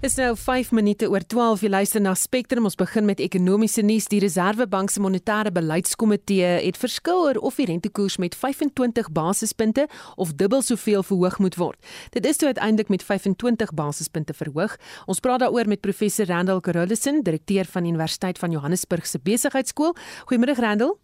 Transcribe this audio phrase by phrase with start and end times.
[0.00, 4.06] Is nou 5 minute oor 12 jy luister na Spectrum ons begin met ekonomiese nuus
[4.08, 9.84] die Reserwebank se monetêre beleidskomitee het verskil oor of die rentekoers met 25 basispunte
[10.16, 11.92] of dubbel soveel verhoog moet word.
[12.16, 14.78] Dit is toe uiteindelik met 25 basispunte verhoog.
[15.04, 19.92] Ons praat daaroor met professor Randall Carolison, direkteur van Universiteit van Johannesburg se Besigheidsskool.
[20.32, 20.96] Goeiemôre Randall.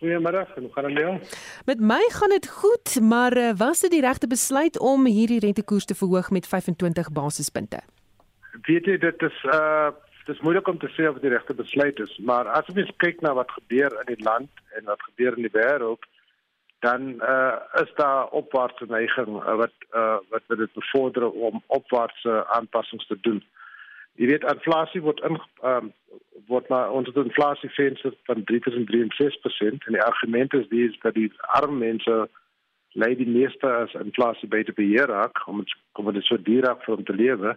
[0.00, 1.14] Goeiemôre, hoe gaan dit met jou?
[1.70, 5.84] Met my gaan dit goed, maar eh, was dit die regte besluit om hierdie rentekoers
[5.84, 7.84] te verhoog met 25 basispunte?
[8.66, 9.90] Weet jy dit is uh
[10.26, 12.84] dit is moeilik om te sê of dit die regte besluit is, maar as jy
[13.02, 16.04] kyk na wat gebeur in die land en wat gebeur in die wêreld,
[16.86, 23.06] dan uh is daar opwaartse neiging uh, wat uh wat dit bevorder om opwaartse aanpassings
[23.06, 23.40] te doen.
[24.20, 25.92] Jy weet inflasie word in um
[26.46, 31.32] word maar onder die inflasievenster van 3.63% en die argument is die is dat die
[31.58, 32.28] arme mense
[32.92, 36.82] lei die meeste as inflasie by te beheer raak om het, om dit so direk
[36.84, 37.56] vir hom te lewe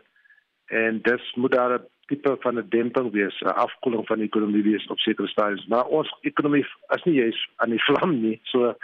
[0.66, 4.64] en dis moet daar 'n tipe van 'n demping wees, 'n afkoeling van die ekonomie
[4.64, 5.68] wees op sekere stadiums.
[5.68, 8.40] Maar ons ekonomie is nie juis aan die vlam nie.
[8.44, 8.76] So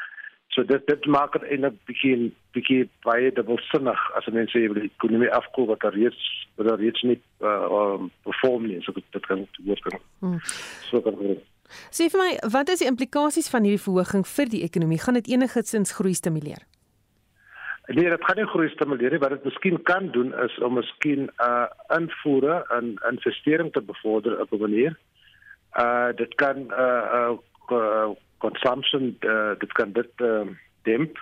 [0.47, 5.31] so dit dit maak dit eintlik begin begin baie dubbelsinnig as mense sê die ekonomie
[5.31, 8.81] afkoel wat daar reeds wat daar reeds nie uh, um, perform nie.
[8.81, 9.99] So dit kan word kan.
[10.19, 10.39] Hmm.
[10.89, 11.45] So kan dit.
[11.93, 14.99] Sê vir my, wat is die implikasies van hierdie verhoging vir die ekonomie?
[14.99, 16.65] Gaan dit enigsins groei stimuleer?
[17.91, 19.19] Nee, dit gaan nie groei stimuleer nie.
[19.19, 21.65] Wat dit miskien kan doen is om miskien 'n uh,
[21.97, 24.97] invoere en investering te bevorder op 'n manier.
[25.73, 27.31] Uh dit kan 'n uh,
[27.71, 30.47] uh, consumption uh, dit kan dit uh,
[30.83, 31.17] demp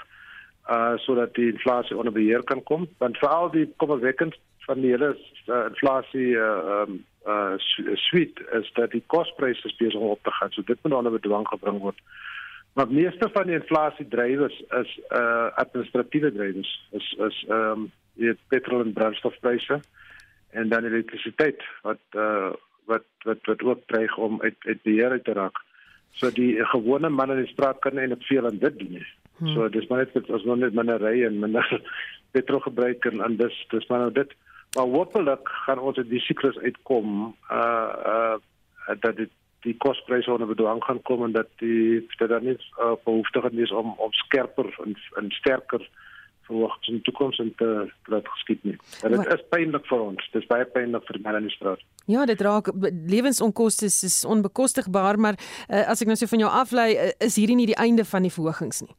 [0.70, 2.88] uh sodat die inflasie onder beheer kan kom.
[2.98, 7.54] Want veral die kommerwekkend van die hele uh, inflasie uh um uh
[7.94, 10.52] suite is dat die kospryse besig om op te gaan.
[10.52, 12.00] So dit moet onder bedwang gebring word.
[12.78, 16.74] Maar meeste van die inflasie drywers is uh administratiewe drywers.
[16.92, 19.80] Is is ehm um, die petrol en brandstofpryse
[20.50, 22.52] en dan elektrisiteit wat uh
[22.86, 25.58] wat wat wat ook dreig om uit uit beheer uit te raak.
[26.12, 29.02] So die gewone man in die straat kan eintlik veel aan dit doen.
[29.38, 29.48] Hmm.
[29.56, 31.82] So dis maar net as ons net minery en minder
[32.38, 34.38] petrol gebruik en, en dis dis maar nou dit.
[34.78, 38.38] Maar hopelik gaan ons uit die siklus uitkom uh uh
[39.02, 39.34] dat dit
[39.66, 43.72] die kospryse onder bedwang gaan kom en dat die dat daar nie uh, behoeftig is
[43.72, 45.90] om om skerper en, en sterker
[46.48, 47.70] verwag in die toekoms en te
[48.12, 48.76] laat geskied nie.
[49.04, 50.30] En dit is pynlik vir ons.
[50.32, 51.88] Dit is baie pynlik vir die administrasie.
[52.08, 52.70] Ja, dit raak
[53.12, 57.58] lewensonkoste is onbekostigbaar, maar uh, as ek nou so van jou aflei, uh, is hierdie
[57.60, 58.96] nie die einde van die verhogings nie.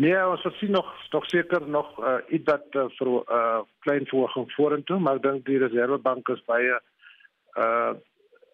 [0.00, 4.48] Nee, ons sien nog nog seker nog uh, iets wat uh, vir uh, klein verhoging
[4.56, 6.80] vorentoe, maar ek dink die reservebank is baie
[7.60, 7.94] uh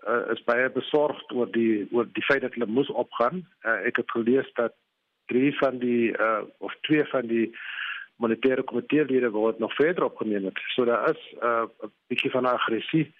[0.08, 3.44] uh, is baie besorgd oor die oor die feit dat hulle moes opgaan.
[3.64, 4.74] Uh, ek het gelees dat
[5.26, 7.50] drie van die uh, of twee van die
[8.20, 10.58] monetêre komiteelede word nog verder opgeneem het.
[10.74, 13.12] So daar is 'n uh, bietjie van aggressie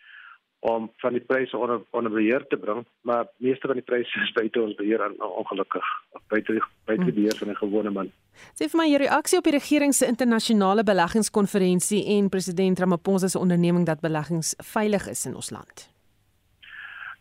[0.61, 4.33] om van die pryse onder onder beheer te bring, maar meeste van die pryse is
[4.33, 5.87] buite ons beheer en ongelukkig
[6.29, 8.11] buite buite die beheer van 'n gewone man.
[8.55, 13.39] Sê vir my jou reaksie op die regering se internasionale beleggingskonferensie en president Ramaphosa se
[13.39, 16.00] onderneming dat beleggings veilig is in ons land.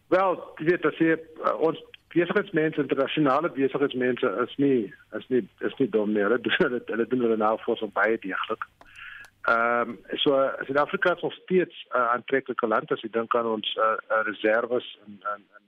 [0.09, 1.80] Wel, jy weet as jy uh, ons
[2.14, 6.24] besigheidsmense, internasionale besigheidsmense is nie is nie is nie dom nie.
[6.25, 8.66] Hulle doen hulle hulle doen hulle navorsing baie deeglik.
[9.50, 13.46] Ehm um, so Suid-Afrika is nog steeds 'n uh, aantreklike land as jy dink aan
[13.46, 15.66] ons uh, uh, reserves en en en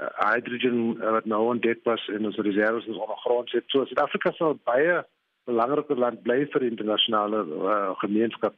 [0.00, 3.64] uh, hydrogen uh, wat nou on deck was in ons reserves is ondergrond sit.
[3.66, 5.02] So Suid-Afrika sal baie
[5.44, 8.54] belangrike land bly vir die internasionale uh, gemeenskap.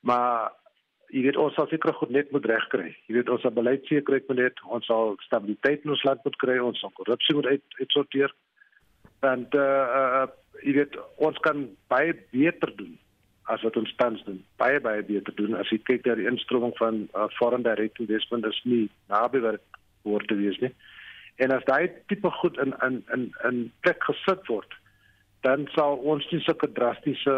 [0.00, 0.52] Maar
[1.14, 2.88] jy weet ons sal seker goed net moet regkry.
[3.06, 6.40] Jy weet ons sal beleid seker moet net ons sal stabiliteit in ons land moet
[6.42, 8.34] kry, ons sal korrupsie moet uit uitsorteer.
[9.22, 10.26] En eh uh, uh,
[10.62, 10.98] jy weet
[11.28, 12.98] ons kan baie beter doen
[13.52, 14.40] as wat ons tans doen.
[14.58, 18.46] Baie baie beter doen as jy kyk na die instroming van uh, foreign direct investment
[18.46, 19.62] is nie naby wat
[20.08, 20.72] word te wees nie.
[21.42, 24.78] En as daai tipe goed in in in in plek gesit word,
[25.46, 27.36] dan sal ons nie sulke drastiese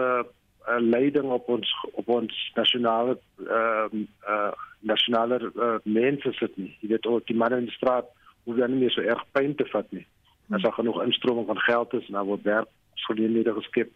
[0.69, 6.77] uh, leiding op ons op ons nasionale ehm uh, uh, nasionale uh, mense sit nie.
[6.81, 8.07] Jy weet ook die manne in die straat
[8.45, 10.07] hoe dan nie so erg pyn te vat nie.
[10.55, 12.69] As daar genoeg instroming van geld is, dan word werk
[13.09, 13.91] geleenthede geskep.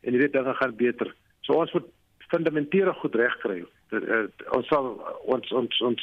[0.00, 1.14] En jy weet dan gaan beter.
[1.46, 1.86] So ons moet
[2.30, 3.62] fundamentele goed regkry.
[3.90, 4.26] Uh,
[4.56, 4.90] ons sal
[5.34, 6.02] ons ons ons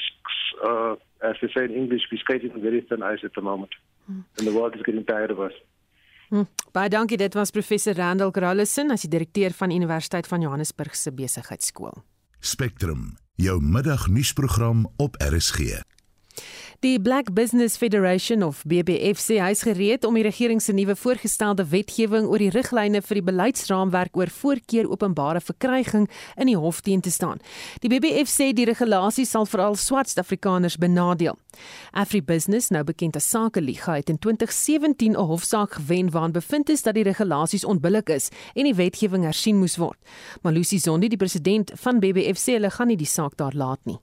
[0.64, 3.76] uh, as we say in English, we skating very thin ice at the moment.
[4.06, 4.24] Hmm.
[4.38, 5.54] And the world is getting tired of us.
[6.30, 6.48] Hm.
[6.72, 7.18] Baie dankie.
[7.18, 12.04] Dit was professor Randall Krallison, as die direkteur van Universiteit van Johannesburg se besigheidskool.
[12.40, 15.82] Spectrum, jou middagnuusprogram op RSG.
[16.82, 20.94] Die Black Business Federation of BBF sê hy is gereed om die regering se nuwe
[20.94, 26.06] voorgestelde wetgewing oor die riglyne vir die beleidsraamwerk oor voorkeur openbare verkryging
[26.38, 27.42] in die hof teen te staan.
[27.82, 31.40] Die BBF sê die regulasies sal veral swart Afrikaners benadeel.
[31.98, 36.94] AfriBusiness, nou bekend as Sakeliga, het in 2017 'n hofsaak gewen waarin bevind is dat
[36.94, 39.98] die regulasies onbillik is en die wetgewing hersien moes word.
[40.44, 43.98] Malusi Zondi, die president van BBF sê hulle gaan nie die saak daar laat nie.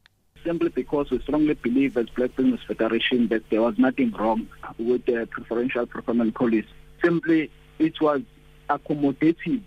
[0.44, 4.48] Simply because we strongly believe as Black Business Federation that there was nothing wrong
[4.78, 6.66] with the preferential procurement policy.
[7.02, 8.22] Simply, it was
[8.68, 9.62] accommodative.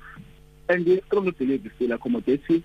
[0.69, 2.63] And we strongly believe it's still accommodative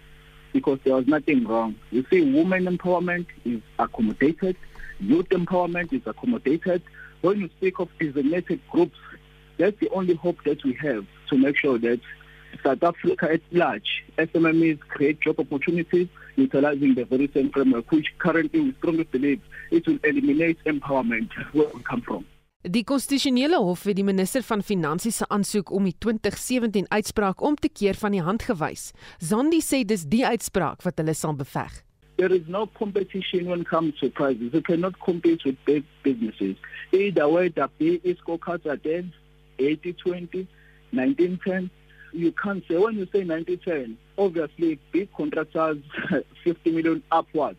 [0.53, 1.75] because there was nothing wrong.
[1.91, 4.57] You see, women empowerment is accommodated,
[5.01, 6.83] youth empowerment is accommodated.
[7.23, 8.99] When you speak of designated groups,
[9.57, 12.01] that's the only hope that we have to make sure that
[12.63, 18.61] South Africa at large, SMMEs create job opportunities utilizing the very same framework, which currently
[18.61, 19.41] we strongly believe
[19.71, 22.25] it will eliminate empowerment where we come from.
[22.63, 27.57] Die konstitusionele hof het die minister van finansies se aansoek om die 2017 uitspraak om
[27.59, 28.93] te keer van die hand gewys.
[29.19, 31.81] Zandi sê dis die uitspraak wat hulle sal beveg.
[32.23, 34.53] There is no competition when it comes to prices.
[34.53, 36.55] You cannot compete with big businesses.
[36.93, 39.11] Either way, the BE scorecards are dead,
[39.59, 40.47] 80-20,
[40.95, 41.71] 19-10,
[42.13, 45.79] you can't say when you say 90-10, obviously big contractors
[46.45, 47.59] 50 million upwards.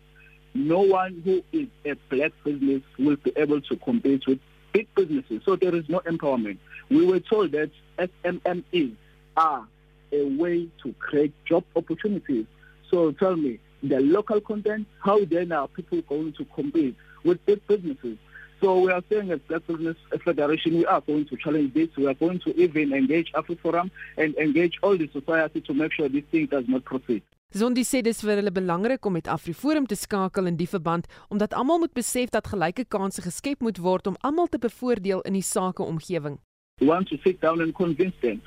[0.54, 4.38] No one who is a black business will be able to compete with
[4.72, 5.42] big businesses.
[5.44, 6.58] So there is no empowerment.
[6.90, 8.94] We were told that SMMEs
[9.36, 9.66] are
[10.12, 12.46] a way to create job opportunities.
[12.90, 17.66] So tell me, the local content, how then are people going to compete with big
[17.66, 18.16] businesses?
[18.64, 21.90] So we are saying as Black Business Federation, we are going to challenge this.
[21.98, 26.08] We are going to even engage AfriForum and engage all the society to make sure
[26.08, 27.22] this thing does not proceed.
[27.52, 31.52] Zondi sê dis vir hulle belangrik om met AfriForum te skakel in die verband omdat
[31.60, 35.44] almal moet besef dat gelyke kansse geskep moet word om almal te bevoordeel in die
[35.52, 36.40] sakeomgewing.
[36.80, 38.40] We want to sit down and convince them.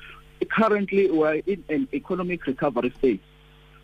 [0.58, 3.22] Currently we are in an economic recovery stage.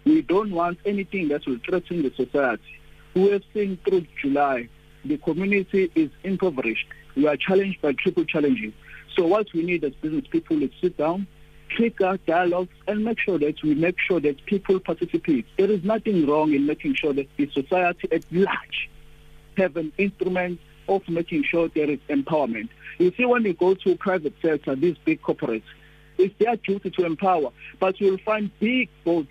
[0.05, 2.81] We don't want anything that will threaten the society.
[3.15, 4.69] We have seen through July
[5.05, 6.87] the community is impoverished.
[7.17, 8.73] We are challenged by triple challenges.
[9.17, 11.27] So what we need as business people is sit down,
[11.71, 15.47] trigger dialogues, and make sure that we make sure that people participate.
[15.57, 18.91] There is nothing wrong in making sure that the society at large
[19.57, 22.69] have an instrument of making sure there is empowerment.
[22.99, 25.63] You see, when you go to private sector, these big corporates,
[26.19, 27.51] it's their duty to empower,
[27.81, 29.29] but you'll find big boards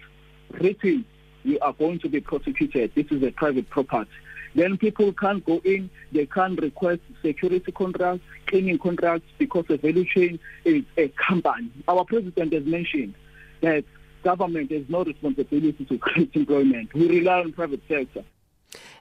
[0.52, 1.06] written,
[1.46, 2.92] we are going to be prosecuted.
[2.96, 4.10] This is a private property.
[4.56, 10.06] Then people can't go in, they can't request security contracts, cleaning contracts because the value
[10.06, 11.72] chain is a company.
[11.88, 13.16] Our president has mentioned
[13.62, 13.84] that
[14.24, 16.94] government has no responsibility to create employment.
[16.94, 18.24] We rely on private sector.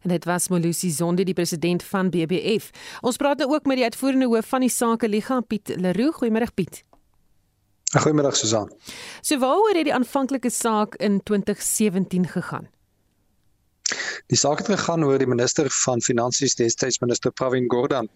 [0.02, 2.70] En dit was Molusi Zondi die president van BBF.
[3.00, 6.16] Ons praat nou ook met die uitvoerende hoof van die Sake Liga Piet Leroux.
[6.18, 6.82] Goeiemôre Piet.
[8.00, 8.72] Goeiemôre Susan.
[9.20, 12.68] So waaroor het die aanvanklike saak in 2017 gegaan?
[14.32, 18.08] Die saak het gegaan oor die minister van finansies destyds minister Pravin Gordhan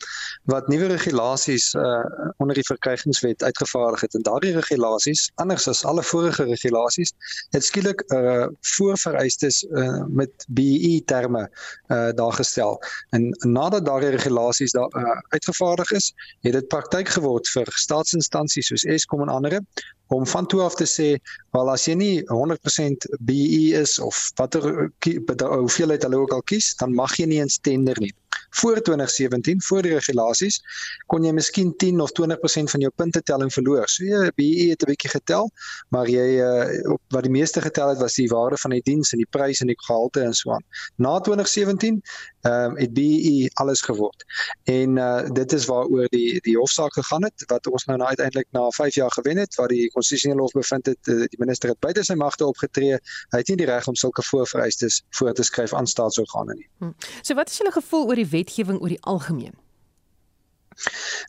[0.51, 2.05] wat nuwe regulasies uh,
[2.37, 4.15] onder die verkrygingswet uitgevaardig het.
[4.15, 7.13] En daardie regulasies anders as alle vorige regulasies
[7.55, 8.47] het skielik uh,
[8.77, 12.81] voorvereistes uh, met BEE terme uh, daar gestel.
[13.11, 18.85] En nadat daardie regulasies daar uh, uitgevaardig is het dit praktyk geword vir staatsinstansies soos
[18.85, 19.61] Eskom en ander
[20.09, 21.09] om van toe af te sê
[21.57, 26.95] wel as jy nie 100% BE is of watter hoeveelheid hulle ook al kies, dan
[26.95, 28.13] mag jy nie eens tender nie.
[28.51, 30.61] Voor 2017, voor die regulasies,
[31.07, 33.89] kon jy miskien 10 of 20% van jou punte telling verloor.
[33.89, 35.51] So jy BE het 'n bietjie getel,
[35.89, 39.13] maar jy uh, op wat die meeste getel het was die waarde van die diens
[39.13, 40.65] en die prys en die gehalte en so aan.
[40.97, 42.03] Na 2017
[42.47, 44.25] ehm um, het BE alles geword.
[44.65, 48.47] En uh, dit is waaroor die die hofsaak gegaan het wat ons nou, nou uiteindelik
[48.51, 51.81] na 5 jaar gewen het waar die konstitusionele hof bevind het uh, die minister het
[51.85, 53.01] buite sy magte opgetree.
[53.35, 56.69] Hy het nie die reg om sulke voorvereistes voor te skryf aan staatsorgane nie.
[56.85, 56.95] Hm.
[57.23, 59.57] So wat is julle gevoel oor die wetgewing oor die algemeen?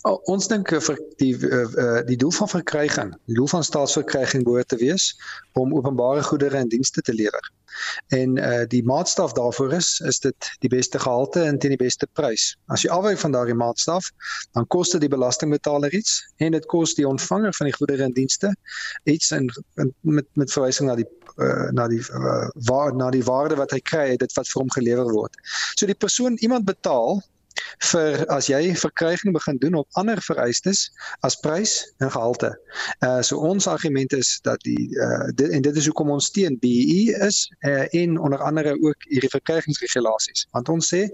[0.07, 4.43] Oh, ons dink eh, vir die uh, die doel van verkryging, die doel van staatsverkryging
[4.47, 5.13] behoort te wees
[5.59, 7.51] om openbare goedere en dienste te lewer.
[8.15, 12.07] En uh die maatstaf daarvoor is is dit die beste gehalte en teen die beste
[12.19, 12.49] prys.
[12.73, 14.09] As jy afwyk van daardie maatstaf,
[14.57, 18.15] dan kos dit die belastingbetaler iets en dit kos die ontvanger van die goedere en
[18.17, 18.53] dienste
[19.03, 23.23] iets in, in met met verwysing na die uh, na die uh, waar na die
[23.23, 25.41] waarde wat hy kry, dit wat vir hom gelewer word.
[25.75, 27.21] So die persoon iemand betaal
[27.91, 30.87] vir as jy verkryging begin doen op ander vereistes
[31.27, 32.51] as prys en gehalte.
[33.05, 36.57] Uh so ons argument is dat die uh dit, en dit is hoekom ons teen
[36.61, 40.47] BEE is uh en onder andere ook hierdie verkrygingsregulasies.
[40.51, 41.05] Want ons sê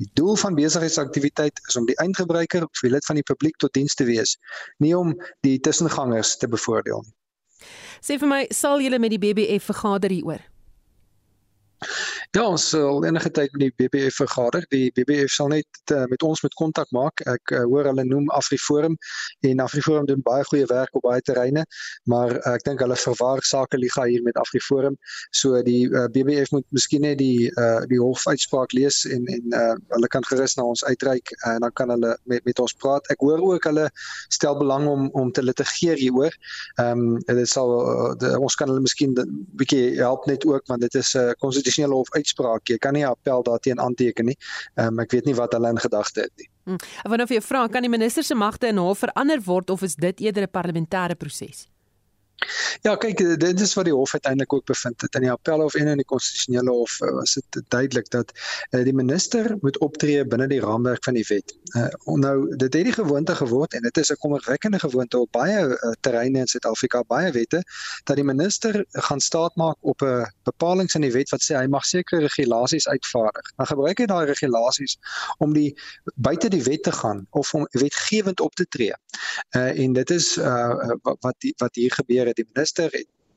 [0.00, 3.74] die doel van besigheidsaktiwiteit is om die eindgebruiker of die lid van die publiek tot
[3.74, 4.38] diens te wees,
[4.78, 5.16] nie om
[5.46, 7.14] die tussengangers te bevoordeel nie.
[8.02, 10.42] Sê vir my, sal julle met die BBF vergader hieroor?
[12.32, 14.64] Ja, ons sal enige tyd met die BBF vergader.
[14.72, 17.20] Die BBF sal net uh, met ons met kontak maak.
[17.28, 18.94] Ek uh, hoor hulle noem AfriForum
[19.44, 21.66] en AfriForum doen baie goeie werk op baie terreine,
[22.08, 24.96] maar uh, ek dink hulle verwar sake liga hier met AfriForum.
[25.36, 29.76] So die uh, BBF moet miskien net die uh, die hofuitspraak lees en en uh,
[29.92, 33.12] hulle kan gerus na ons uitreik en dan kan hulle met met ons praat.
[33.12, 33.90] Ek hoor ook hulle
[34.32, 36.32] stel belang om om te litigeer hieroor.
[36.80, 40.64] Ehm um, dit sal uh, de, ons kan hulle miskien 'n bietjie help net ook
[40.72, 42.64] want dit is 'n uh, konstitusionele hof uitspraak.
[42.70, 44.38] Jy kan nie appel daarteen aanteken nie.
[44.78, 46.48] Ehm um, ek weet nie wat hulle in gedagte het nie.
[46.64, 46.78] Hmm.
[47.02, 50.20] Wanneer jy vra, kan die minister se magte in hof verander word of is dit
[50.20, 51.66] eerder 'n parlementêre proses?
[52.82, 55.14] Ja, kyk, dit is wat die hof uiteindelik ook bevind het.
[55.14, 58.32] In die appelhof en in die konstitusionele hof uh, was dit duidelik dat
[58.70, 61.54] uh, die minister moet optree binne die raamwerk van die wet.
[61.76, 61.86] Uh,
[62.18, 65.92] nou, dit het die gewoonte geword en dit is 'n kommerwekkende gewoonte op baie uh,
[66.00, 67.62] terreine in Suid-Afrika, baie wette
[68.04, 71.66] dat die minister gaan staatmaak op 'n uh, bepaling in die wet wat sê hy
[71.66, 73.54] mag sekere regulasies uitvaardig.
[73.56, 74.98] Dan gebruik hy daai regulasies
[75.38, 75.74] om die
[76.14, 78.94] buite die wet te gaan of om wetgewend op te tree.
[79.56, 82.90] Uh, en dit is uh, wat die, wat hier gebeur die minister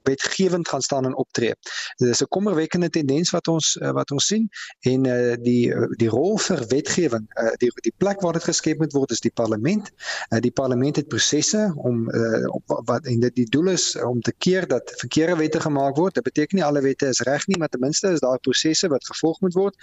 [0.06, 1.54] wetgewend gaan staan en optree.
[1.98, 6.10] Dit is 'n kommerwekkende tendens wat ons uh, wat ons sien en uh, die die
[6.10, 9.92] rol vir wetgewing, uh, die die plek waar dit geskep moet word is die parlement.
[10.30, 14.22] Uh, die parlement het prosesse om uh, op, wat en dit die doel is om
[14.22, 16.14] te keer dat verkeerde wette gemaak word.
[16.14, 19.06] Dit beteken nie alle wette is reg nie, maar ten minste is daar prosesse wat
[19.06, 19.76] gevolg moet word.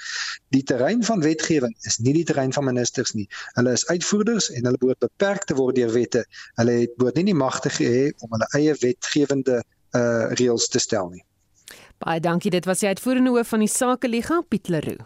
[0.54, 3.28] Die terrein van wetgewing is nie die terrein van ministers nie.
[3.58, 6.24] Hulle is uitvoerders en hulle behoort beperk te word deur wette.
[6.60, 9.62] Hulle het behoort nie die mag te hê om hulle eie wetgewende
[9.96, 11.24] uh reëls te stel nie.
[12.02, 12.50] Baie dankie.
[12.50, 15.04] Dit was die uitvoerende hoof van die Sakeliga, Piet Leroux.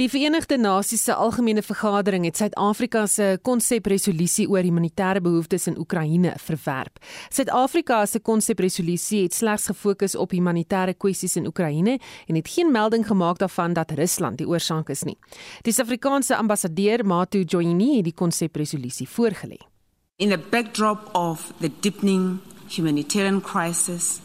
[0.00, 6.32] Die Verenigde Nasies se algemene vergadering het Suid-Afrika se konsepresolusie oor humanitêre behoeftes in Oekraïne
[6.40, 6.96] verwerp.
[7.28, 13.04] Suid-Afrika se konsepresolusie het slegs gefokus op humanitêre kwessies in Oekraïne en het geen melding
[13.06, 15.18] gemaak daarvan dat Rusland die oorsaak is nie.
[15.62, 19.60] Die Suid-Afrikaanse ambassadeur Matu Joyini het die konsepresolusie voorgelê.
[20.16, 22.40] In a backdrop of the deepening
[22.76, 24.20] humanitarian crisis,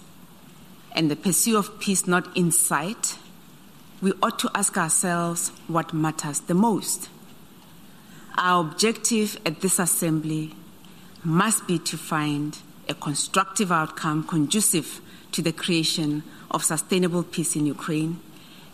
[0.94, 3.18] and the pursuit of peace not in sight,
[4.02, 7.10] we ought to ask ourselves what matters the most.
[8.38, 10.56] Our objective at this assembly
[11.24, 15.02] must be to find a constructive outcome conducive
[15.34, 18.20] to the creation of sustainable peace in Ukraine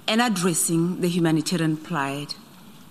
[0.08, 2.36] and addressing the humanitarian plight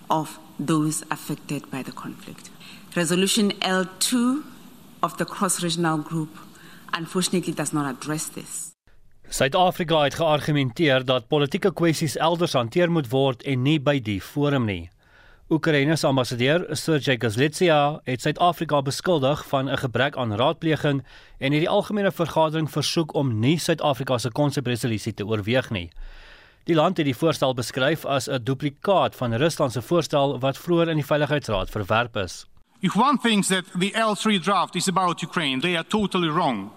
[0.09, 2.49] of those affected by the conflict.
[2.95, 4.43] Resolution L2
[5.01, 6.37] of the cross regional group
[6.97, 8.71] unfortunately does not address this.
[9.29, 14.65] Suid-Afrika het geargumenteer dat politieke kwessies elders hanteer moet word en nie by die forum
[14.65, 14.89] nie.
[15.49, 21.03] Oekraïne se ambassadeur, Sergey Gazlitsia, het Suid-Afrika beskuldig van 'n gebrek aan raadpleging
[21.37, 25.89] en het die algemene vergadering versoek om nie Suid-Afrika se konsepresolusie te oorweeg nie.
[26.63, 30.89] Die land het die voorstel beskryf as 'n duplikaat van Rusland se voorstel wat vroeër
[30.89, 32.45] in die Veiligheidsraad verwerp is.
[32.79, 36.71] If one thinks that the L3 draft is about Ukraine, they are totally wrong.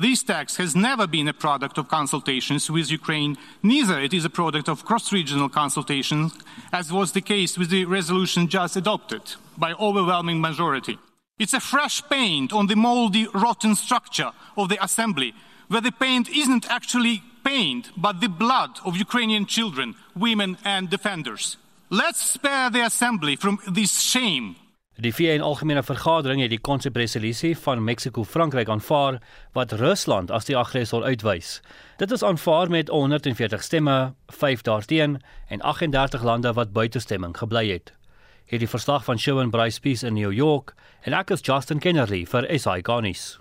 [0.00, 4.30] This text has never been a product of consultations with Ukraine, neither it is a
[4.30, 6.32] product of cross-regional consultations,
[6.72, 9.20] as was the case with the resolution just adopted
[9.58, 10.98] by overwhelming majority.
[11.38, 15.34] It's a fresh paint on the moldy, rotten structure of the assembly,
[15.68, 21.58] where the paint isn't actually paint, but the blood of Ukrainian children, women and defenders.
[21.90, 24.56] Let's spare the assembly from this shame
[25.00, 29.16] Die VN Algemene Vergadering het die konsepresolusie van Mexiko Frankryk aanvaar
[29.56, 31.62] wat Rusland as die aggressor uitwys.
[31.96, 37.94] Dit is aanvaar met 140 stemme, 5 daarteen en 38 lande wat buitestemming gebly het.
[38.44, 42.44] Hierdie verslag van Shawn Bryce Peace in New York en ek is Justin Kennedy vir
[42.58, 43.38] SI Garnis.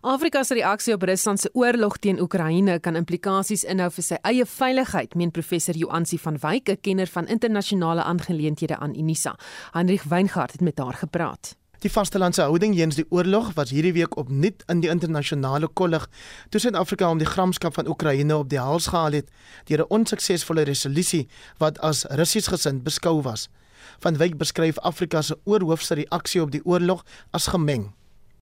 [0.00, 4.46] Afrika se reaksie op Rusland se oorlog teen Oekraïne kan implikasies inhou vir sy eie
[4.46, 9.38] veiligheid, meen professor Joansi van Wyk, 'n kenner van internasionale aangeleenthede aan Unisa.
[9.70, 11.56] Hendrik Weingart het met haar gepraat.
[11.80, 16.02] Die vastelandse houding teenoor die oorlog was hierdie week opnuut in die internasionale kollig
[16.52, 19.30] toe Suid-Afrika om die gramskap van Oekraïne op die hals gehaal het
[19.64, 23.48] deur 'n onsuksesvolle resolusie wat as Russies gesind beskou was.
[24.00, 27.94] Van Wyk beskryf Afrika se oorhoofse reaksie op die oorlog as gemeng.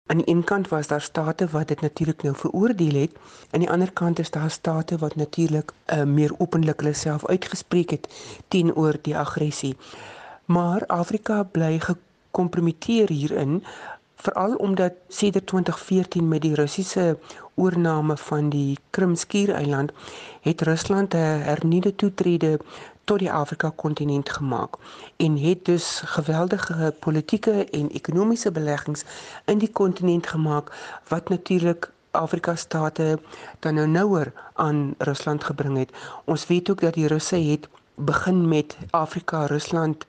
[0.07, 3.11] Aan die een kant was daar state wat dit natuurlik nou veroordeel het,
[3.51, 7.91] aan die ander kant is daar state wat natuurlik uh, meer openlik hulle self uitgespreek
[7.91, 8.09] het
[8.49, 9.77] teenoor die aggressie.
[10.45, 13.65] Maar Afrika bly gekompromiteer hierin
[14.17, 17.19] veral omdat sedert 2014 met die Russiese
[17.55, 19.93] oorneem van die Krimskiereiland
[20.41, 22.59] het Rusland 'n hernieude toetrede
[23.05, 24.75] tot die Afrika kontinent gemaak
[25.17, 29.05] en het dus geweldige politieke en ekonomiese beleggings
[29.45, 30.73] in die kontinent gemaak
[31.09, 33.19] wat natuurlik Afrika state
[33.59, 35.91] dan nou nouer aan Rusland gebring het.
[36.25, 40.07] Ons weet ook dat die Russe het begin met Afrika Rusland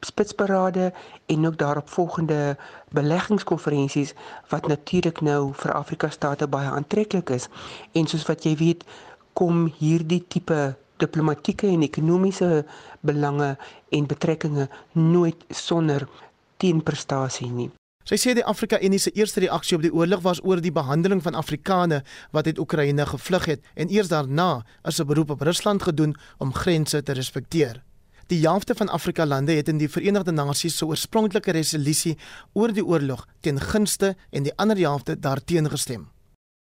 [0.00, 0.92] spitsberade
[1.26, 2.56] en ook daaropvolgende
[2.88, 4.14] beleggingskonferensies
[4.48, 7.48] wat natuurlik nou vir Afrika state baie aantreklik is.
[7.92, 8.84] En soos wat jy weet,
[9.32, 12.64] kom hierdie tipe diplomatieke en ekonomiese
[13.00, 13.56] belange
[13.88, 16.08] en betrekkinge nooit sonder
[16.56, 17.70] teenprestasie nie.
[18.06, 21.18] Sy sê die Afrika Unie se eerste reaksie op die oorlog was oor die behandeling
[21.24, 25.82] van Afrikane wat uit Oekraïne gevlug het en eers daarna is 'n beroep op Rusland
[25.82, 27.82] gedoen om grense te respekteer.
[28.26, 32.16] Die helfte van Afrika lande het in die Verenigde Nasies se oorspronklike resolusie
[32.52, 36.08] oor die oorlog teen gunste en die ander helfte daarteen gestem.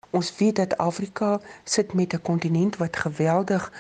[0.10, 3.72] Ons weet dat Afrika sit met 'n kontinent wat geweldig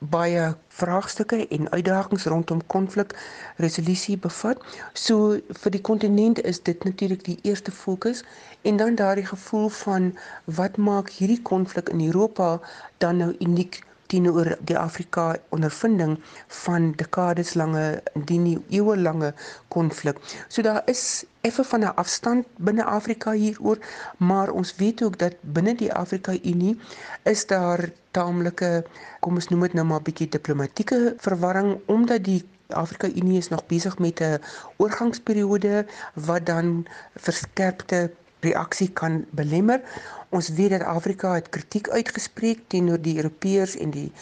[0.00, 3.14] baie vraagstukke en uitdagings rondom konflik
[3.56, 4.62] resolusie bevat.
[4.92, 8.24] So vir die kontinent is dit natuurlik die eerste fokus
[8.62, 12.60] en dan daardie gevoel van wat maak hierdie konflik in Europa
[12.98, 16.16] dan nou uniek teenoor die Afrika ondervinding
[16.62, 19.34] van dekades lange indien nie eeue lange
[19.68, 20.18] konflik.
[20.48, 23.78] So daar is effe van 'n afstand binne Afrika hieroor,
[24.16, 26.80] maar ons weet ook dat binne die Afrika Unie
[27.22, 28.84] is daar taamlike
[29.20, 33.66] kom ons noem dit nou maar bietjie diplomatieke verwarring omdat die Afrika Unie is nog
[33.66, 34.40] besig met 'n
[34.76, 36.86] oorgangsperiode wat dan
[37.16, 39.80] verskerpte reaksie kan belemmer.
[40.28, 44.12] Ons weet dat Afrika het kritiek uitgespreek teenoor die Europeërs en die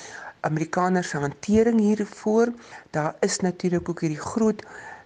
[0.40, 2.52] Amerikaners se hantering hiervoor.
[2.90, 4.62] Daar is natuurlik ook hierdie groot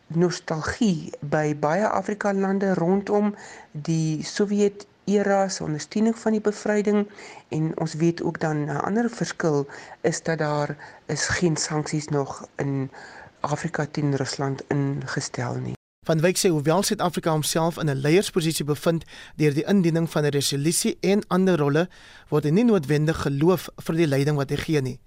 [0.06, 3.34] nostalgie by baie Afrika lande rondom
[3.72, 7.06] die Sowjet era se ondersteuning van die bevryding
[7.54, 9.66] en ons weet ook dan 'n ander verskil
[10.00, 10.76] is dat daar
[11.06, 12.90] is geen sanksies nog in
[13.40, 15.79] Afrika teen Rusland ingestel nie.
[16.08, 19.02] Van Wyk sê hoewel Suid-Afrika homself in 'n leiersposisie bevind
[19.36, 21.88] deur die indiening van 'n resolusie en ander rolle,
[22.30, 24.98] word hy nie noodwendig geloof vir die leiding wat hy gee nie.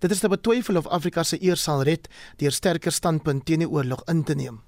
[0.00, 3.68] Dit is te betwyfel of Afrika se eer sal red deur sterker standpunt teen die
[3.68, 4.60] oorlog in te neem.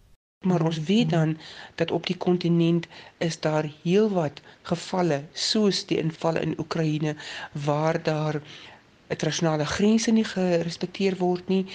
[0.47, 1.37] Maar ons weet dan
[1.75, 2.87] dat op die kontinent
[3.18, 7.16] is daar heelwat gevalle soos die inval in Oekraïne
[7.53, 8.40] waar daar
[9.09, 11.66] internasionale grense nie gerespekteer word nie,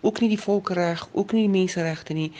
[0.00, 2.32] ook nie die volksreg, ook nie die menseregte nie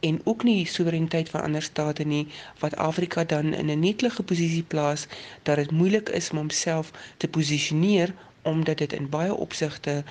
[0.00, 2.26] en ook nie die soewereiniteit van ander state nie
[2.58, 5.06] wat Afrika dan in 'n netelige posisie plaas
[5.42, 10.04] dat dit moeilik is om homself te posisioneer omdat dit in baie opsigte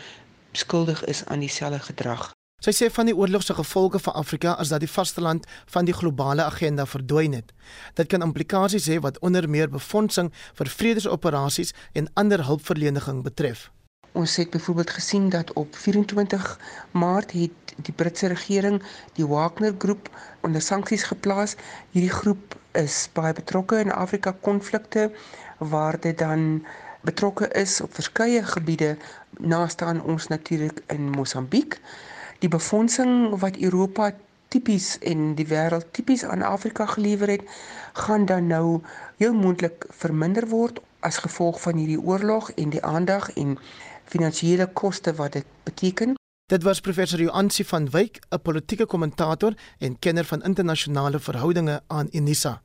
[0.52, 2.34] skuldig is aan dieselfde gedrag.
[2.60, 5.94] Sy sê van die oorlog se gevolge vir Afrika is dat die vasteland van die
[5.94, 7.54] globale agenda verdwyn het.
[7.96, 13.70] Dit kan implikasies hê wat onder meer befondsing vir vredesoperasies en ander hulpverlening betref.
[14.12, 16.60] Ons het byvoorbeeld gesien dat op 24
[16.92, 18.82] Maart het die Britse regering
[19.18, 20.10] die Wagner groep
[20.42, 21.56] onder sanksies geplaas.
[21.92, 25.12] Hierdie groep is baie betrokke in Afrika konflikte
[25.58, 26.66] waar dit dan
[27.02, 28.98] betrokke is op verskeie gebiede
[29.40, 31.80] naaste aan ons natuurlik in Mosambiek.
[32.40, 34.12] Die befondsing wat Europa
[34.48, 37.44] tipies en die wêreld tipies aan Afrika gelewer het,
[37.94, 38.82] gaan dan nou
[39.18, 43.58] heel moontlik verminder word as gevolg van hierdie oorlog en die aandag en
[44.10, 46.18] finansiële koste wat dit beteken.
[46.50, 52.08] Dit was professor Joansi van Wyk, 'n politieke kommentator en kenner van internasionale verhoudinge aan
[52.12, 52.62] Unisa.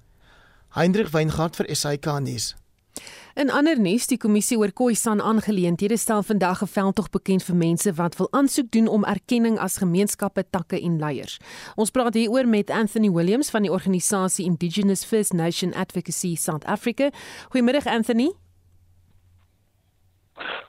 [0.68, 2.54] Hendrik Weingart vir SAK nuus.
[3.34, 7.92] In ander nuus, die kommissie oor Khoisan aangeleenthede stel vandag 'n veldtog bekend vir mense
[7.92, 11.38] wat wil aansoek doen om erkenning as gemeenskappe, takke en leiers.
[11.74, 17.10] Ons praat hieroor met Anthony Williams van die organisasie Indigenous First Nation Advocacy South Africa.
[17.48, 18.32] Goeiemiddag Anthony.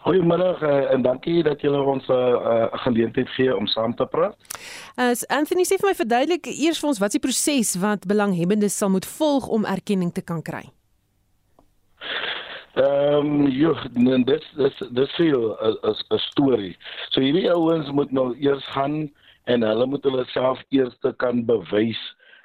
[0.06, 4.06] Goeiemôre uh, en dankie dat julle ons 'n uh, uh, geleentheid gee om saam te
[4.06, 4.36] praat.
[4.96, 8.78] As Anthony sê vir my verduidelik eers vir ons wat is die proses wat belanghebbendes
[8.78, 10.70] sal moet volg om erkenning te kan kry?
[12.76, 13.72] Ehm um, jy
[14.26, 15.58] dis dis dis veel
[16.12, 16.78] 'n storie.
[17.10, 19.10] So hierdie ouens moet nou eers gaan
[19.46, 22.02] en hulle moet hulle self eers kan bewys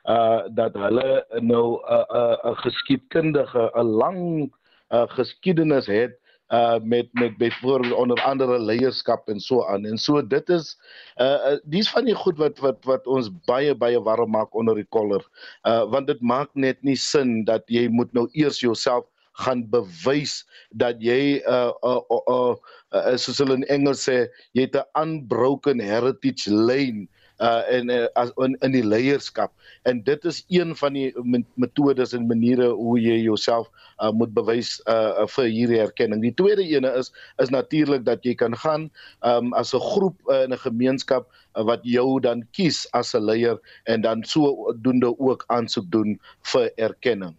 [0.09, 4.52] uh dat hulle nou 'n uh, 'n uh, 'n geskiedkundige 'n lang
[4.90, 6.19] uh, geskiedenis het
[6.51, 9.85] uh met met byvoorbeeld onder andere leierskap en so aan.
[9.85, 10.79] En so dit is
[11.17, 14.75] uh, uh dis van die goed wat wat wat ons baie baie warm maak onder
[14.75, 15.23] die kollar.
[15.63, 20.43] Uh want dit maak net nie sin dat jy moet nou eers jouself gaan bewys
[20.71, 22.55] dat jy uh uh uh, uh,
[22.99, 27.07] uh soos hulle in Engels sê jy het 'n unbroken heritage lane
[27.40, 29.53] uh en uh, as in, in die leierskap
[29.88, 31.09] en dit is een van die
[31.55, 36.22] metodes en maniere hoe jy jouself uh, moet bewys uh, vir hierdie erkenning.
[36.24, 38.90] Die tweede ene is is natuurlik dat jy kan gaan
[39.24, 43.24] um, as 'n groep uh, in 'n gemeenskap uh, wat jou dan kies as 'n
[43.24, 46.20] leier en dan so doende ook aansoek doen
[46.53, 47.37] vir erkenning.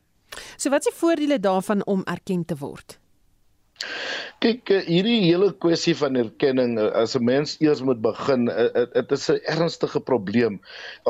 [0.57, 3.00] So wat is die voordele daarvan om erken te word?
[4.41, 8.87] Kyk, eh, hierdie hele kwessie van erkenning eh, as 'n mens eers moet begin, eh,
[8.93, 10.59] dit is 'n ernstige probleem.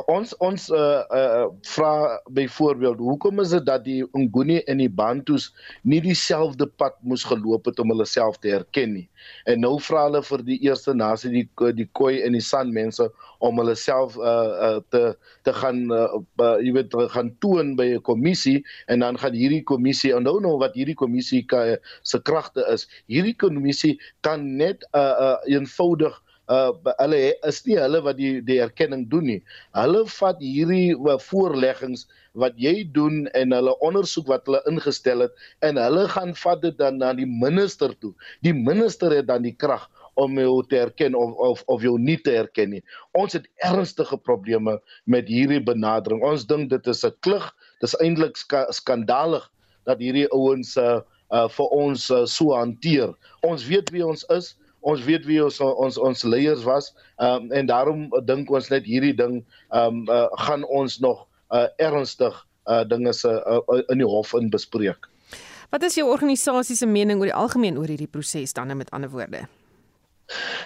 [0.08, 5.54] Ons ons uh, uh vra byvoorbeeld, hoekom is dit dat die Nguni en die Bantus
[5.84, 9.08] nie dieselfde pad moes geloop het om hulle self te erken nie?
[9.46, 13.08] En nou vra hulle vir die eerste nasie die die Khoi en die San mense
[13.40, 14.26] om hulle self uh,
[14.68, 19.18] uh te te gaan uh, uh, jy weet gaan toon by 'n kommissie en dan
[19.18, 21.46] gaan hierdie kommissie onthou nou wat hierdie kommissie
[22.04, 22.88] se kragte is.
[23.08, 26.18] Hierdie kommissie kan net uh, uh eenvoudig
[26.52, 29.40] uh hulle is nie hulle wat die die erkenning doen nie.
[29.78, 32.08] Hulle vat hierdie uh, voorleggings
[32.42, 36.78] wat jy doen en hulle ondersoek wat hulle ingestel het en hulle gaan vat dit
[36.80, 38.14] dan na die minister toe.
[38.46, 39.88] Die minister het dan die krag
[40.20, 42.84] om jou te erken of of of jou nie te erken nie.
[43.18, 46.24] Ons het ernstige probleme met hierdie benadering.
[46.24, 47.52] Ons dink dit is 'n klug.
[47.80, 49.48] Dit is eintlik ska skandalig
[49.86, 53.14] dat hierdie ouens uh, uh vir ons uh, so hanteer.
[53.48, 54.56] Ons weet wie ons is.
[54.82, 56.92] Ons weet wie ons ons ons leiers was.
[57.22, 62.36] Um en daarom dink ons net hierdie ding um uh, gaan ons nog uh ernstig
[62.66, 65.08] uh dinge se uh, in die hof in bespreek.
[65.72, 69.10] Wat is jou organisasie se mening oor die algemeen oor hierdie proses dan met ander
[69.10, 69.46] woorde?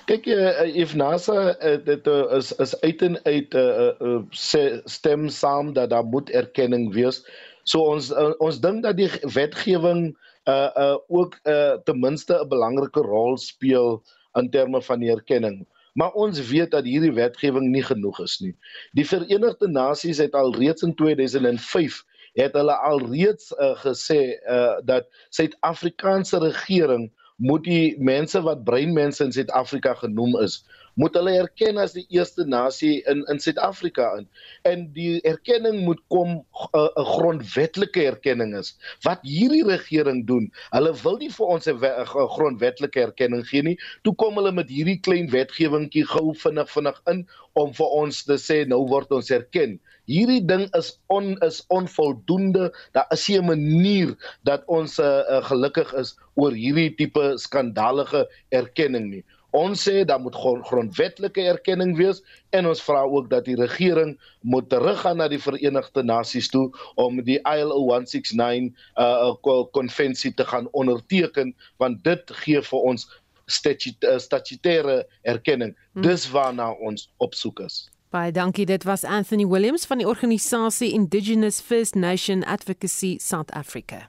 [0.05, 5.29] Kyk uh, if NASA uh, dit uh, is is uit en uit uh, uh, stem
[5.29, 7.23] saam dat daar moet erkenning wees.
[7.65, 12.47] So ons uh, ons dink dat die wetgewing uh uh ook uh ten minste 'n
[12.47, 14.03] belangrike rol speel
[14.33, 15.65] in terme van erkenning.
[15.93, 18.55] Maar ons weet dat hierdie wetgewing nie genoeg is nie.
[18.91, 22.03] Die Verenigde Nasies het al reeds in 2005
[22.35, 29.23] het hulle al reeds uh, gesê uh, dat Suid-Afrikaanse regering moet die mense wat breinmense
[29.23, 34.27] in Suid-Afrika genoem is, moet hulle erken as die eerste nasie in in Suid-Afrika in.
[34.63, 38.75] En die erkenning moet kom eh, 'n uh, grondwetlike erkenning is.
[39.03, 42.05] Wat hierdie regering doen, hulle wil nie vir ons 'n
[42.37, 43.77] grondwetlike erkenning gee nie.
[44.03, 48.37] Toe kom hulle met hierdie klein wetgewingkie gou vinnig vinnig in om vir ons te
[48.39, 49.79] sê nou word ons erken.
[50.05, 52.71] Hierdie ding is on is onvoldoende.
[52.93, 59.09] Daar is 'n manier dat ons uh, uh, gelukkig is oor hierdie tipe skandalige erkenning
[59.09, 59.23] nie.
[59.55, 60.35] Ons sê daar moet
[60.67, 62.21] grondwetlike erkenning wees
[62.55, 66.65] en ons vra ook dat die regering moet teruggaan na die Verenigde Nasies toe
[66.99, 73.07] om die ILO 169 uh konvensie te gaan onderteken want dit gee vir ons
[73.47, 75.75] statutêre erkenning.
[75.93, 76.01] Hmm.
[76.01, 77.85] Dis waarna ons op soek is.
[78.09, 78.65] Baie dankie.
[78.65, 84.07] Dit was Anthony Williams van die organisasie Indigenous First Nation Advocacy South Africa.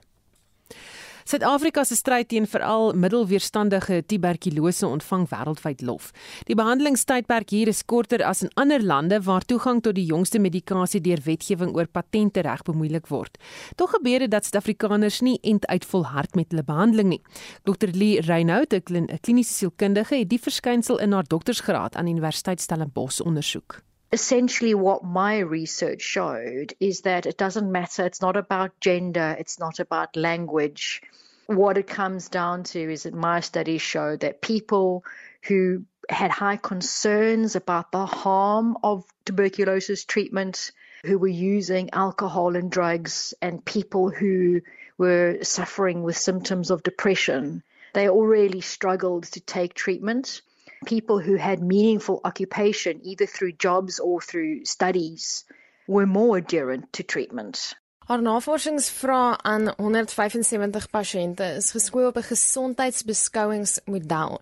[1.27, 6.13] Suid-Afrika se stryd teen veral middelweerstandige tuberkulose ontvang wêreldwyd lof.
[6.47, 11.01] Die behandelingstydperk hier is korter as in ander lande waar toegang tot die jongste medikasie
[11.03, 13.35] deur wetgewing oor patente reg bemoeilik word.
[13.75, 17.21] Tog gebeur dit dat Suid-Afrikaners nie end uit volhard met hulle behandeling nie.
[17.67, 23.19] Dr Lee Reinout, 'n kliniese sielkundige, het die verskynsel in haar doktorsgraad aan Universiteit Stellenbosch
[23.19, 23.81] ondersoek.
[24.11, 28.05] Essentially what my research showed is that it doesn't matter.
[28.05, 29.35] It's not about gender.
[29.39, 31.01] It's not about language.
[31.47, 35.03] What it comes down to is that my studies showed that people
[35.43, 40.71] who had high concerns about the harm of tuberculosis treatment
[41.05, 44.61] who were using alcohol and drugs and people who
[44.97, 47.61] were suffering with symptoms of depression
[47.93, 50.41] they all really struggled to take treatment
[50.85, 55.45] people who had meaningful occupation, either through jobs or through studies,
[55.87, 57.75] were more adherent to treatment.
[58.07, 64.41] Haar navorsingsvrae aan 175 pasiënte is geskoei op 'n gesondheidsbeskouingsmodel.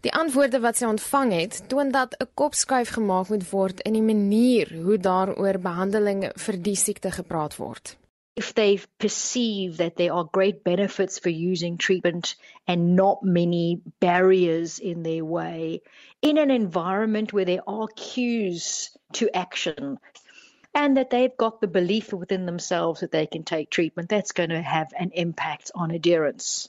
[0.00, 4.02] Die antwoorde wat sy ontvang het, toon dat 'n kopskuif gemaak moet word in die
[4.02, 7.96] manier hoe daaroor behandeling vir die siekte gepraat word.
[8.36, 12.34] If they perceive that there are great benefits for using treatment
[12.68, 15.80] and not many barriers in their way,
[16.20, 19.98] in an environment where there are cues to action,
[20.74, 24.50] and that they've got the belief within themselves that they can take treatment, that's going
[24.50, 26.68] to have an impact on adherence.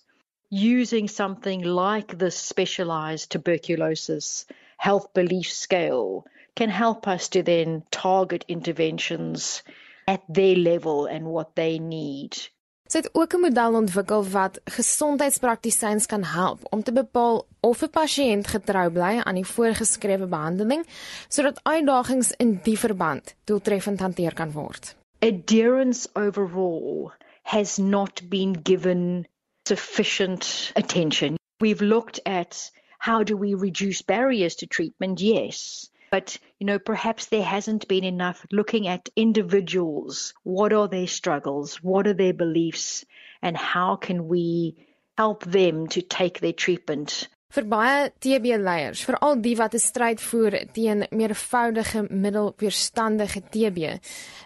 [0.50, 4.46] Using something like the specialized tuberculosis
[4.78, 6.26] health belief scale
[6.56, 9.64] can help us to then target interventions
[10.08, 12.52] at their level and what they need.
[12.88, 17.90] Sy het ook 'n model ontwikkel wat gesondheidspraktisyns kan help om te bepaal of 'n
[17.90, 20.86] pasiënt getrou bly aan die voorgeskrewe behandeling
[21.28, 24.96] sodat uitdagings in die verband doeltreffend hanteer kan word.
[25.20, 29.28] Adherence overall has not been given
[29.68, 31.36] sufficient attention.
[31.60, 35.20] We've looked at how do we reduce barriers to treatment?
[35.20, 35.90] Yes.
[36.10, 40.34] But, you know, perhaps there hasn't been enough looking at individuals.
[40.44, 41.84] What are their struggles?
[41.84, 43.06] What are their beliefs?
[43.42, 44.76] And how can we
[45.18, 50.56] help them to take their treatment Vir baie TB-leiers, veral die wat 'n stryd voer
[50.76, 53.94] teen meervoudige middelweerstandige TB,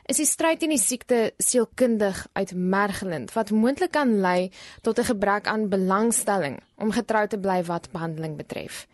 [0.05, 4.51] is die stryd teen die siekte sielkundig uitmergelend wat moontlik kan lei
[4.83, 8.85] tot 'n gebrek aan belangstelling om getrou te bly wat behandeling betref.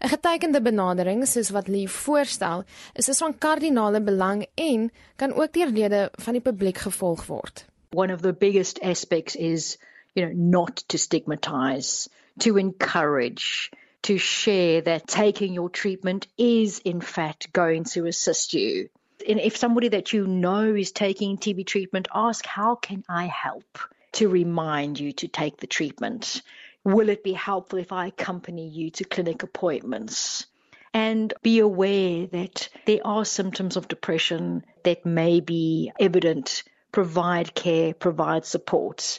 [0.00, 5.52] 'n Getekende benadering soos wat Lee voorstel, is is van kardinale belang en kan ook
[5.52, 7.64] deur lede van die publiek gevolg word.
[7.94, 9.78] One of the biggest aspects is,
[10.12, 13.70] you know, not to stigmatize to encourage,
[14.02, 18.88] to share that taking your treatment is, in fact, going to assist you.
[19.26, 23.78] And if somebody that you know is taking TB treatment, ask, How can I help?
[24.14, 26.42] To remind you to take the treatment.
[26.84, 30.46] Will it be helpful if I accompany you to clinic appointments?
[30.92, 36.62] And be aware that there are symptoms of depression that may be evident.
[36.92, 39.18] Provide care, provide support.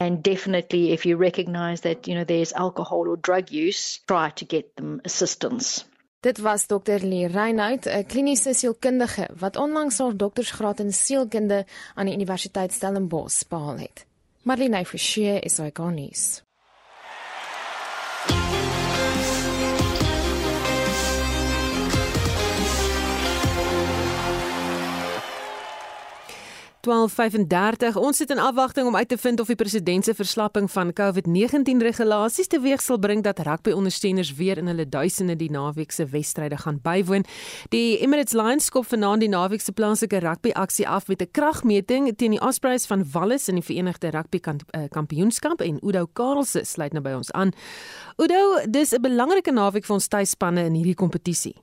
[0.00, 4.44] And definitely, if you recognize that, you know, there's alcohol or drug use, try to
[4.44, 5.84] get them assistance.
[6.22, 6.98] Dit was Dr.
[7.00, 13.42] Lee Reinhardt, 'n kliniese sielkundige wat onlangs haar doktorsgraad in sielkunde aan die Universiteit Stellenbosch
[13.48, 14.06] behaal het.
[14.42, 16.42] Marlene Forsie is hy gonies.
[26.82, 27.96] 12:35.
[27.96, 31.78] Ons sit in afwagting om uit te vind of die president se verslapping van COVID-19
[31.78, 36.80] regulasies teweeg sal bring dat rugbyondersteuners weer in hulle duisende die naweek se wedstryde gaan
[36.82, 37.24] bywoon.
[37.70, 42.16] Die Emirates Lions skop vanaand die naweek se plaaslike rugby aksie af met 'n kragmeting
[42.16, 46.92] teen die Ospreys van Wallis in die Verenigde Rugby eh, Kampioenskap en Udo Karlse sluit
[46.92, 47.52] nou by ons aan.
[48.16, 51.54] Udo, dis 'n belangrike naweek vir ons tuisspanne in hierdie kompetisie.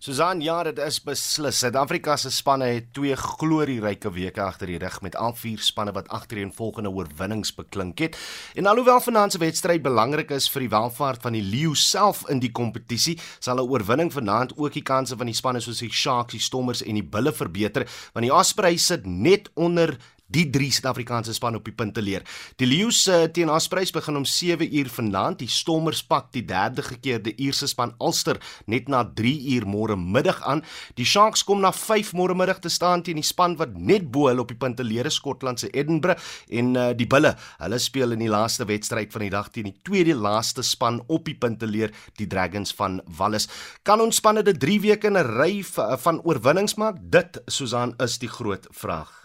[0.00, 1.58] Susan, ja, dit is beslis.
[1.60, 6.06] Suid-Afrika se spanne het twee glorieryke weke agter die rug met al vier spanne wat
[6.08, 8.16] agtereenvolgende oorwinnings beklink het.
[8.56, 12.40] En alhoewel vanaand se wedstryd belangrik is vir die welvaart van die Leeu self in
[12.40, 16.32] die kompetisie, sal 'n oorwinning vanaand ook die kansse van die spanne soos die Sharks,
[16.32, 17.84] die Stormers en die Bulle verbeter,
[18.14, 19.98] want die Ospreys sit net onder
[20.30, 22.24] die drie Suid-Afrikaanse span op die punt te leer.
[22.60, 25.40] Die Lions uh, teen Asprys begin om 7 uur vanaand.
[25.42, 28.40] Die Stormers pak die derde gekeerde Ierse span Ulster
[28.70, 30.62] net na 3 uur môre middag aan.
[30.98, 34.28] Die Sharks kom na 5 môre middag te staan teen die span wat net bo
[34.30, 37.34] hulle op die punt te leer Skotland se Edinburgh en uh, die Bulle.
[37.60, 41.26] Hulle speel in die laaste wedstryd van die dag teen die tweede laaste span op
[41.26, 43.48] die punt te leer, die Dragons van Wallis.
[43.82, 46.96] Kan ons spanne dit 3 weke in 'n ry van oorwinnings maak?
[47.00, 49.19] Dit Susan is die groot vraag.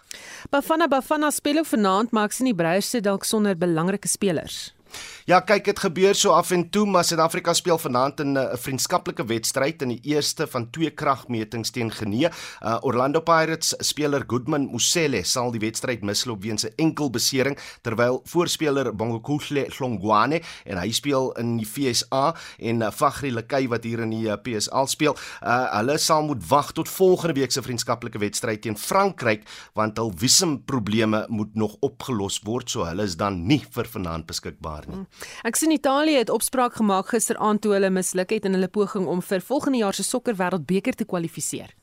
[0.52, 4.74] Bafana Bafana speel ook vanaand, maar ek sien die Breiers se dalk sonder belangrike spelers.
[5.26, 8.58] Ja, kyk, dit gebeur so af en toe, maar Suid-Afrika speel vanaand in eh, 'n
[8.62, 12.30] vriendskaplike wedstryd in die eerste van twee kragmetings teen Genee.
[12.62, 18.22] Uh, Orlando Pirates speler Goodman Musele sal die wedstryd misloop weens 'n enkel besering, terwyl
[18.24, 24.00] voorspeler Bongokuhle Hlongwane en hy speel in die FSA en uh, Fagri Lekay wat hier
[24.00, 28.20] in die uh, PSL speel, uh, hulle sal moet wag tot volgende week se vriendskaplike
[28.20, 29.42] wedstryd teen Frankryk
[29.74, 34.86] want hul visumprobleme moet nog opgelos word, so hulle is dan nie vir vanaand beskikbaar
[34.88, 35.06] nie.
[35.44, 39.22] Ek sien Italië het opspraak gemaak gisteraand toe hulle misluk het in hulle poging om
[39.22, 41.76] vir volgende jaar se sokker wêreldbeker te kwalifiseer.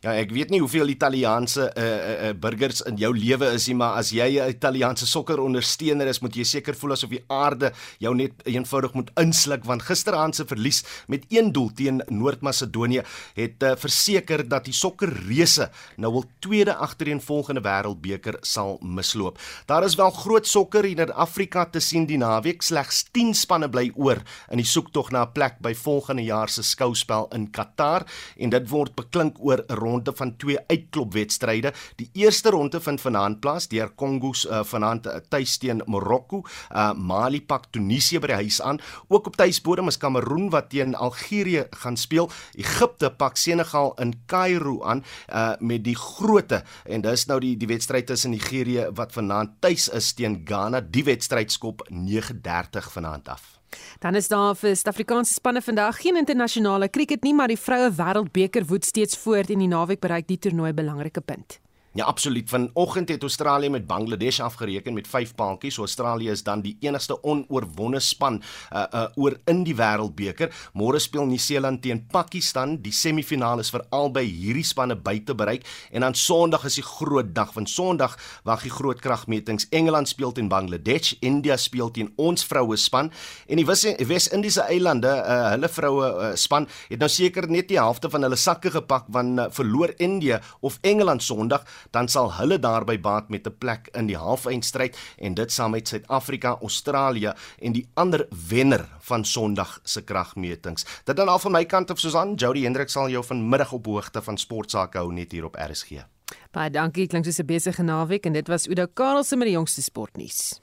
[0.00, 3.74] Ja, ek weet nie hoeveel Italiaanse uh, uh, uh, burgers in jou lewe is nie,
[3.76, 7.68] maar as jy 'n Italiaanse sokkerondersteuner is, moet jy seker voel asof die aarde
[8.00, 13.02] jou net eenvoudig moet insluk want gisteraand se verlies met een doel teen Noord-Macedonië
[13.36, 19.36] het uh, verseker dat die sokkerreuse nou al tweede agtereenvolgende wêreldbeker sal misloop.
[19.66, 23.68] Daar is wel groot sokker hier in Afrika te sien die naweek, slegs 10 spanne
[23.68, 28.06] bly oor in die soektog na 'n plek by volgende jaar se skouspel in Qatar
[28.38, 31.72] en dit word beklink oor 'n ronde van twee uitklopwedstryde.
[32.00, 36.92] Die eerste ronde vind vanaand plaas deur Kongos uh, vanaand uh, tuis teen Marokko, uh,
[36.94, 38.80] Mali pak Tunesië by die huis aan.
[39.08, 42.30] Ook op tuisbodem is Kameroen wat teen Algerië gaan speel.
[42.58, 47.68] Egipte pak Senegal in Kaïro aan uh, met die grootte en dis nou die die
[47.70, 50.80] wedstryd tussen Nigerië wat vanaand tuis is teen Ghana.
[50.80, 53.59] Die wedstryd skop 9:30 vanaand af.
[54.00, 58.66] Dan is daar vir Suid-Afrikaanse spanne vandag geen internasionale krieket nie, maar die vroue wêreldbeker
[58.66, 61.60] woed steeds voort en die naweek bereik die toernooi belangrike punt.
[61.92, 62.48] Ja, absoluut.
[62.48, 65.74] Vanoggend het Australië met Bangladesh afgereken met 5 paadjies.
[65.74, 70.52] So Australië is dan die enigste onoorwonde span uh uh oor in die Wêreldbeker.
[70.72, 72.76] Môre speel Nieu-Seeland teen Pakistan.
[72.82, 77.34] Die semifinale is vir albei hierdie spanne buite bereik en dan Sondag is die groot
[77.34, 77.50] dag.
[77.52, 79.66] Van Sondag wag die groot kragmetings.
[79.70, 83.10] Engeland speel teen Bangladesh, India speel teen ons vroue span
[83.46, 83.66] en die
[84.06, 88.38] Wes-Indiese eilande, uh hulle vroue uh, span het nou seker net die helfte van hulle
[88.38, 93.46] sakke gepak want uh, verloor India of Engeland Sondag dan sal hulle daarby baat met
[93.46, 98.88] 'n plek in die halfeindstryd en dit saam met Suid-Afrika, Australië en die ander wenner
[99.00, 100.86] van Sondag se kragmetings.
[101.04, 104.22] Dit dan al van my kant af Susan, Jody Hendrik sal jou vanmiddag op hoogte
[104.22, 106.04] van sportsake hou net hier op RSG.
[106.50, 109.82] Baie dankie, klink soos 'n besige naweek en dit was Oudo Karelse met die jongste
[109.82, 110.60] sportnuus.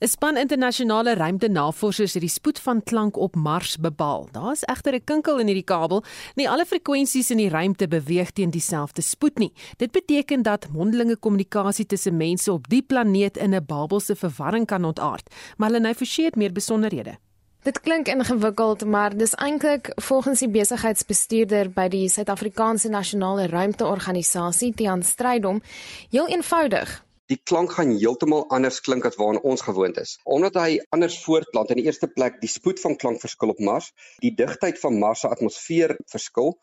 [0.00, 4.28] 'n Span internasionale ruimtenavorsers het die spoed van klank op Mars bepaal.
[4.32, 6.04] Daar is egter 'n kinkel in hierdie kabel.
[6.34, 9.52] Nie alle frekwensies in die ruimte beweeg teen dieselfde spoed nie.
[9.76, 14.84] Dit beteken dat mondelinge kommunikasie tussen mense op die planeet in 'n Babelse verwarring kan
[14.84, 15.34] ontaard.
[15.56, 17.18] Marlene Forsie het meer besonderhede.
[17.62, 25.02] Dit klink ingewikkeld, maar dis eintlik volgens die besigheidsbestuurder by die Suid-Afrikaanse Nasionale Ruimteorganisasie, Tiaan
[25.02, 25.62] Strydom,
[26.10, 30.16] heel eenvoudig die klank gaan heeltemal anders klink as waarna ons gewoond is.
[30.26, 33.92] Omdat hy anders voortplant in die eerste plek die spoed van klank verskil op Mars,
[34.24, 36.56] die digtheid van Mars se atmosfeer verskil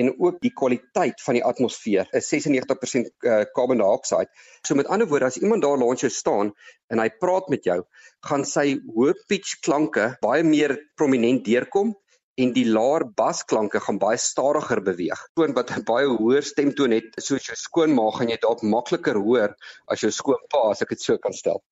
[0.00, 4.32] en ook die kwaliteit van die atmosfeer is 96% uh, carbon dioxide.
[4.66, 6.54] So met ander woorde as iemand daar langs jou staan
[6.90, 7.82] en hy praat met jou,
[8.26, 11.94] gaan sy hoë pitch klanke baie meer prominent deurkom
[12.36, 15.20] en die laer basklanke gaan baie stadiger beweeg.
[15.38, 19.56] Toon wat 'n baie hoër stemtoon het, soos jou skoonma gaan jy dalk makliker hoor
[19.86, 21.62] as jou skoonpa as ek dit so kan stel.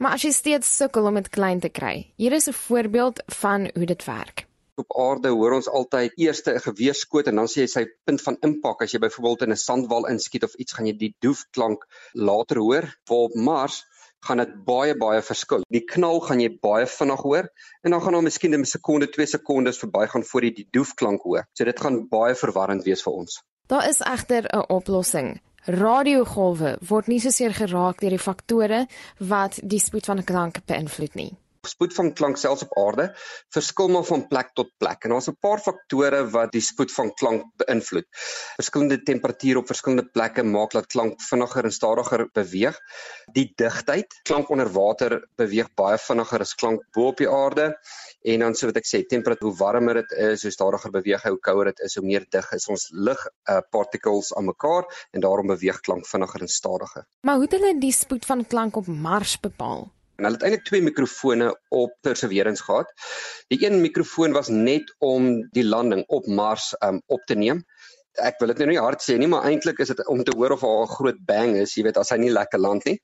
[0.00, 3.70] Maar as jy steeds sukkel om dit klein te kry, hier is 'n voorbeeld van
[3.74, 4.46] hoe dit werk.
[4.80, 8.36] Op aarde hoor ons altyd eers 'n geweerskoot en dan sê jy sy punt van
[8.40, 12.56] impak as jy byvoorbeeld in 'n sandwal inskiet of iets gaan jy die doefklank later
[12.56, 12.88] hoor.
[13.08, 13.84] Op Mars
[14.26, 15.64] gaan dit baie baie verskil.
[15.68, 17.50] Die knal gaan jy baie vinnig hoor
[17.82, 21.46] en dan gaan daar miskien 'n sekonde, 2 sekondes verbygaan voor jy die doefklank hoor.
[21.52, 23.42] So dit gaan baie verwarrend wees vir ons.
[23.66, 25.40] Daar is egter 'n oplossing.
[25.64, 28.86] Radiogolwe word nie so seer geraak deur die faktore
[29.18, 31.36] wat die spoed van 'n klank beïnvloed nie
[31.68, 33.10] spoed van klank selfs op aarde
[33.52, 37.12] verskil maar van plek tot plek en daar's 'n paar faktore wat die spoed van
[37.14, 38.06] klank beïnvloed.
[38.56, 42.78] Verskillende temperature op verskillende plekke maak dat klank vinniger en stadiger beweeg.
[43.32, 47.76] Die digtheid, klank onder water beweeg baie vinniger as klank bo op die aarde.
[48.22, 51.30] En dan so wat ek sê, temperatuur hoe warmer dit is, hoe stadiger beweeg hy,
[51.30, 55.20] hoe kouer dit is, hoe meer dig is ons lug uh, particles aan mekaar en
[55.20, 57.06] daarom beweeg klank vinniger en stadiger.
[57.20, 59.90] Maar hoe het hulle die spoed van klank op Mars bepaal?
[60.20, 62.90] En hulle het eintlik twee mikrofone op Perseverance gehad.
[63.48, 67.64] Die een mikrofoon was net om die landing op Mars um, op te neem
[68.18, 70.54] ek wil dit nou nie hard sê nie, maar eintlik is dit om te hoor
[70.56, 72.96] of haar groot bang is, jy weet, as hy nie lekker land nie.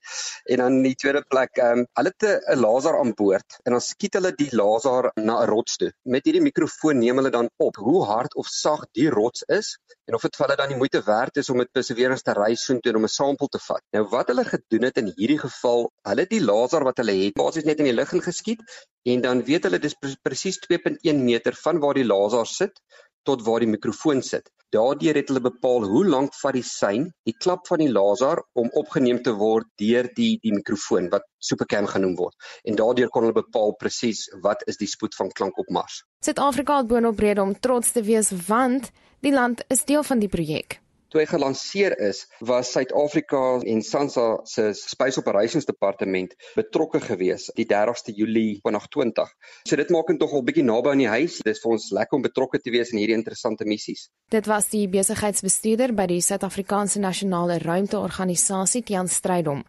[0.51, 3.77] En dan in die tweede plek, ehm um, hulle het 'n laser aan boord en
[3.77, 5.91] dan skiet hulle die laser na 'n rots toe.
[6.05, 9.77] Met hierdie mikrofoon neem hulle dan op hoe hard of sag die rots is
[10.09, 12.65] en of dit vir hulle dan die moeite werd is om met perseverance te reis
[12.65, 13.83] soontoe om 'n sampel te vat.
[13.93, 17.65] Nou wat hulle gedoen het in hierdie geval, hulle die laser wat hulle het, basies
[17.65, 18.61] net in die lug geskiet
[19.07, 22.81] en dan weet hulle dis presies 2.1 meter van waar die laser sit
[23.27, 24.49] tot waar die mikrofoon sit.
[24.75, 28.71] Daardeur het hulle bepaal hoe lank vat die sein, die klap van die laser om
[28.81, 32.35] opgeneem te word deur die die mikrofoon wat supercam genoem word.
[32.65, 36.03] En daardeur kon hulle bepaal presies wat is die spoed van klank op Mars.
[36.27, 38.91] Suid-Afrika het boonop rede om trots te wees want
[39.23, 40.81] die land is deel van die projek
[41.17, 47.65] toe hy gelanseer is, was Suid-Afrika en SANSA se Space Operations Departement betrokke gewees die
[47.69, 49.33] 30ste Julie 2020.
[49.65, 51.41] So dit maak dit tog al bietjie naby aan die huis.
[51.41, 54.11] Dit is vir ons lekker om betrokke te wees in hierdie interessante missies.
[54.33, 59.65] Dit was die besigheidsbestuurder by die Suid-Afrikaanse Nasionale Ruimteorganisasie, Tiaan Strydom.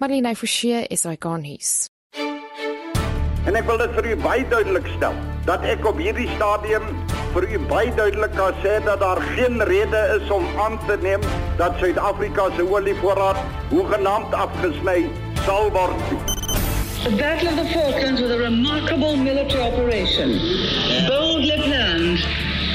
[0.00, 1.90] Marlene Forsie is hy gaan hier's.
[3.46, 6.86] En ek wil dit vir u baie duidelik stel dat ek op hierdie stadium
[7.34, 11.22] vir u baie duidelik kan sê dat daar geen rede is om aan te neem
[11.60, 13.38] dat Suid-Afrika se olievoorraad
[13.70, 15.04] hoegenaamd afgesny
[15.44, 16.02] sal word.
[17.04, 20.34] The Battle of the Falklands was a remarkable military operation,
[21.06, 22.26] boldly planned,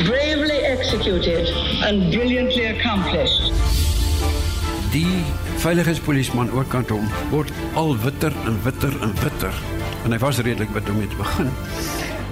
[0.07, 1.51] bravely executed
[1.83, 3.51] and brilliantly accomplished.
[4.95, 5.25] Die
[5.59, 9.61] veiligheidspolisieman oorkant hom word al witter en witter en witter.
[10.05, 11.51] En hy was redelik wit om te begin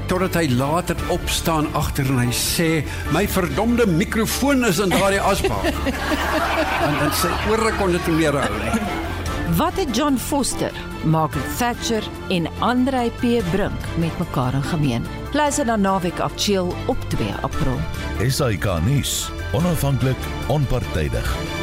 [0.09, 2.69] totdat hy later opstaan agter en hy sê
[3.13, 5.69] my verdomde mikrofoon is in daardie asbak.
[6.87, 8.73] en dan sê oor kon dit meer hou nie.
[9.57, 15.07] Wat het John Foster, Margaret Thatcher en Andre P Brink met mekaar in gemeen?
[15.33, 17.79] Luister na Naweek af Chill op 2 April.
[18.25, 21.58] SAK nuus, onafhanklik, onpartydig.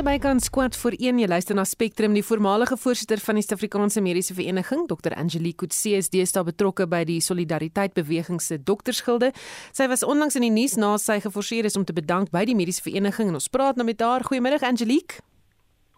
[0.00, 4.00] So bykans kwart voor 1 jy luister na Spectrum die voormalige voorsitter van die Suid-Afrikaanse
[4.00, 9.28] Mediese Vereniging Dr Angelique Kutse is deesdae betrokke by die Solidariteit Beweging se doktersgilde.
[9.76, 12.54] Sy was onlangs in die nuus na sy geforseer is om te bedank by die
[12.56, 14.24] Mediese Vereniging en ons praat nou met haar.
[14.24, 15.20] Goeiemôre Angelique.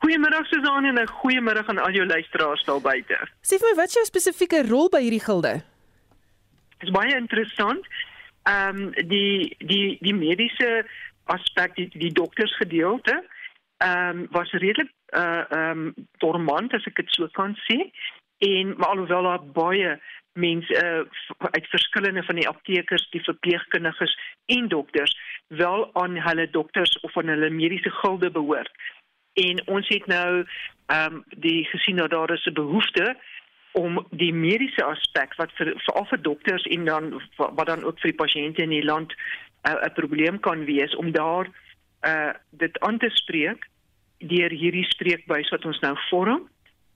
[0.03, 3.18] Goeiemôre Susan en 'n goeiemôre aan al jou luisteraars daar buite.
[3.46, 5.62] Sê vir my wat is jou spesifieke rol by hierdie gilde?
[6.80, 7.86] Dit is baie interessant.
[8.50, 10.84] Ehm um, die die die mediese
[11.26, 13.22] aspek die die doktersgedeelte
[13.83, 17.78] ehm um, was redelik uh ehm um, dormant as ek dit so kan sê
[18.39, 20.01] en maar alhoewel daar baie
[20.33, 21.03] mense uh,
[21.51, 25.16] uit verskillende van die aptekers, die verpleegkundiges en dokters
[25.47, 28.72] wel aan hulle dokters of aan hulle mediese gilde behoort.
[29.33, 30.45] En ons het nou
[30.87, 33.16] ehm um, die gesien dat daar is 'n behoefte
[33.72, 38.12] om die mediese aspek wat vir veral vir dokters en dan wat dan ook vir
[38.12, 39.14] pasiënte in die land
[39.68, 41.49] uh, 'n probleem kan wees om daar
[42.07, 43.68] uh dit aan te spreek
[44.29, 46.49] deur hierdie spreekbuis wat ons nou vorm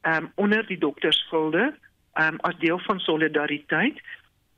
[0.07, 1.73] um onder die doktersgilde
[2.21, 4.01] um as deel van solidariteit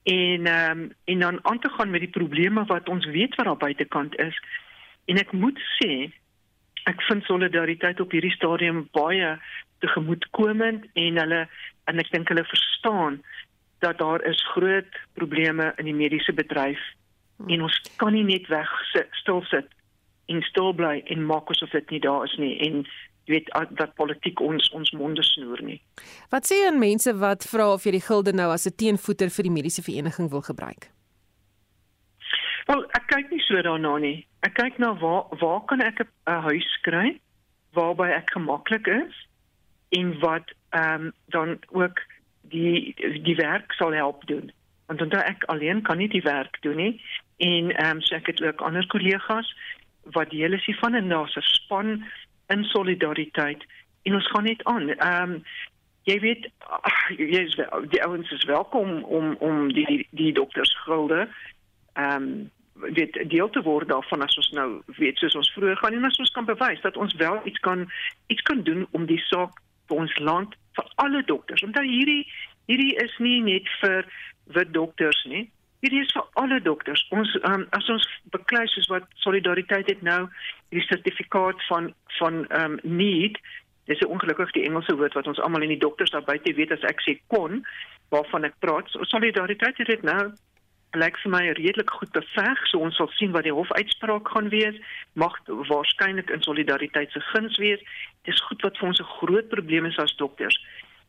[0.08, 3.56] en um en dan aan te gaan met die probleme wat ons weet wat daar
[3.56, 4.36] buitekant is.
[5.04, 6.10] En ek moet sê
[6.88, 9.36] ek vind solidariteit op hierdie stadium baie
[9.84, 11.42] tegemoetkomend en hulle
[11.88, 13.20] en ek dink hulle verstaan
[13.84, 16.80] dat daar is groot probleme in die mediese bedryf
[17.46, 19.68] en ons kan nie net weg sit, stil sit
[20.28, 22.82] en stil bly en maak asof dit nie daar is nie en
[23.28, 25.80] jy weet dat politiek ons ons monde snoer nie.
[26.32, 29.42] Wat sê aan mense wat vra of jy die gilde nou as 'n teenvoeter vir
[29.48, 30.90] die mediese vereniging wil gebruik?
[32.66, 34.26] Wel, ek kyk nie so daarna nie.
[34.44, 37.20] Ek kyk na waar waar kan ek 'n huis kry
[37.72, 39.14] waarby ek gemaklik is
[39.88, 42.00] en wat ehm um, dan ook
[42.42, 44.52] die die werk sal help doen.
[44.86, 47.00] Want dan ek alleen kan nie die werk doen nie
[47.36, 49.54] en ehm um, so ek het ook ander kollegas
[50.12, 50.66] wat deel is
[51.08, 52.04] daar's 'n span
[52.48, 53.64] in solidariteit
[54.02, 54.88] en ons gaan net aan.
[54.88, 55.42] Ehm um,
[56.02, 56.50] jy weet
[57.16, 61.28] jy is wel, die ouens is welkom om om die die dokters gilde
[61.92, 62.50] ehm um,
[62.94, 66.20] weet deel te word daarvan as ons nou weet soos ons vroeër gaan en as
[66.22, 67.90] ons kan bewys dat ons wel iets kan
[68.26, 71.62] iets kan doen om die saak vir ons land vir alle dokters.
[71.64, 72.24] Want hierdie
[72.70, 74.06] hierdie is nie net vir
[74.56, 75.48] wit dokters nie.
[75.80, 77.04] Hierdie is vir alle dokters.
[77.14, 80.24] Ons um, as ons beklei soos wat solidariteit het nou
[80.74, 83.38] die sertifikaat van van ehm um, need
[83.88, 86.84] dis ongelukkig die Engelse woord wat ons almal in die dokters daar buite weet as
[86.90, 87.62] ek sê kon
[88.12, 88.90] waarvan ek praat.
[89.12, 90.32] Solidariteit het dit nou
[90.96, 92.60] lyk vir my redelik goed beveg.
[92.68, 94.76] So ons sal sien wat die hofuitspraak gaan wees.
[95.14, 97.80] Mag waarskynlik in solidariteit se guns wees.
[98.28, 100.58] Dis goed wat vir ons 'n groot probleem is as dokters.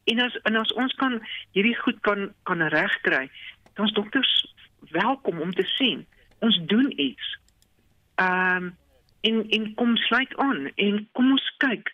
[0.06, 1.20] En as en as ons kan
[1.54, 3.30] hierdie goed kan kan regkry,
[3.76, 4.54] dan is dokters
[4.92, 6.06] welkom om te sien
[6.40, 7.38] ons doen iets.
[8.16, 8.78] Ehm um,
[9.22, 11.92] en en kom sluit aan en kom ons kyk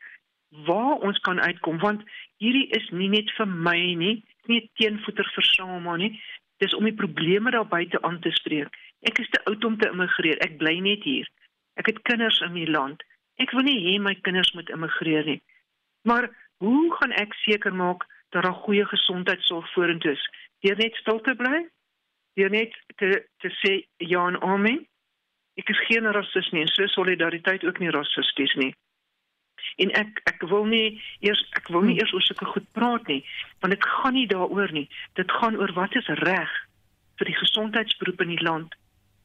[0.65, 2.03] waar ons kan uitkom want
[2.37, 4.15] hierdie is nie net vir my nie,
[4.45, 6.11] nie teenvoeter versamel nie.
[6.61, 8.69] Dis om die probleme daar buite aan te spreek.
[9.01, 10.37] Ek is te oud om te immigreer.
[10.45, 11.27] Ek bly net hier.
[11.75, 13.03] Ek het kinders in die land.
[13.41, 15.41] Ek wil nie hê my kinders moet immigreer nie.
[16.07, 16.29] Maar
[16.63, 20.23] hoe gaan ek seker maak dat daar goeie gesondheidsorg vorentoe is?
[20.63, 21.65] Deur net stil te bly?
[22.35, 23.09] Deur net te
[23.43, 24.83] te sê ja en amen.
[25.55, 28.73] Ek is geen rasis nie en so solidariteit ook nie rassisties nie.
[29.81, 33.21] En ek ek wil nie eers ek wil nie eers oor sulke goed praat nie,
[33.63, 34.87] want dit gaan nie daaroor nie.
[35.19, 36.51] Dit gaan oor wat is reg
[37.19, 38.75] vir die gesondheidsberoep in die land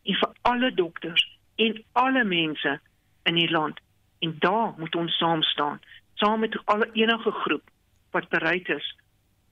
[0.06, 1.26] en vir alle dokters
[1.58, 2.78] en alle mense
[3.28, 3.80] in die land.
[4.20, 5.80] En daar moet ons saam staan,
[6.14, 7.66] saam met alle enige groep
[8.14, 8.86] wat bereid is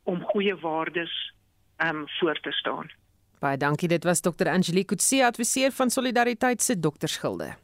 [0.04, 1.14] om goeie waardes
[1.76, 2.90] ehm um, voor te staan.
[3.38, 3.88] Baie dankie.
[3.88, 4.48] Dit was Dr.
[4.48, 7.54] Angelique Kutse, adviseur van Solidariteit se doktersgilde.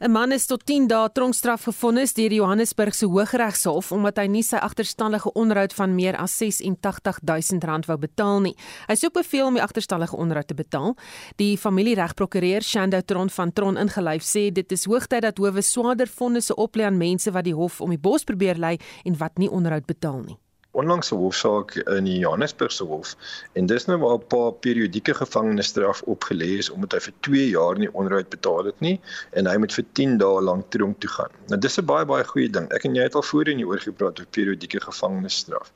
[0.00, 4.44] 'n Man is tot 10 dae tronkstraf gevonnis deur die Johannesburgse Hooggeregshof omdat hy nie
[4.46, 8.54] sy agterstallige onderhoud van meer as 86000 rand wou betaal nie.
[8.86, 10.94] Hy sou beveel om die agterstallige onderhoud te betaal.
[11.42, 16.54] Die familieregprokureur Shando Tron van Tron ingelyf sê dit is hoogtyd dat howe swaarder vonnisse
[16.54, 19.90] oplê aan mense wat die hof om die bos probeer lei en wat nie onderhoud
[19.90, 20.38] betaal nie
[20.76, 23.14] onlangse hofsaak in die Johannesburgse hof
[23.58, 27.78] en dis nou waar 'n paar periodieke gevangenisstraf opgelê is omdat hy vir 2 jaar
[27.78, 29.00] nie onderhoud betaal het nie
[29.32, 31.32] en hy moet vir 10 dae lank tronk toe gaan.
[31.48, 32.68] Nou dis 'n baie baie goeie ding.
[32.72, 35.72] Ek en jy het al voorheen hieroor gepraat oor periodieke gevangenisstraf.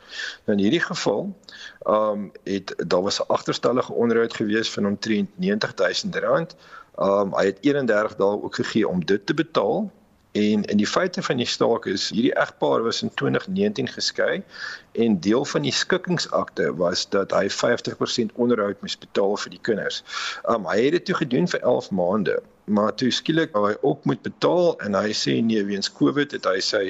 [0.47, 1.35] Nou in hierdie geval,
[1.87, 6.57] ehm um, het daar was 'n agterstallige onderhoud gewees van omtrent R90000.
[6.99, 9.91] Ehm um, hy het 31 dae ook gegee om dit te betaal
[10.33, 14.43] En in die feite van die staak is hierdie egpaar was in 2019 geskei
[14.93, 20.01] en deel van die skikkingsakte was dat hy 50% onderhoud moes betaal vir die kinders.
[20.49, 24.23] Um hy het dit toe gedoen vir 11 maande maar toe skielik hy op moet
[24.23, 26.85] betaal en hy sê nee weens Covid het hy sy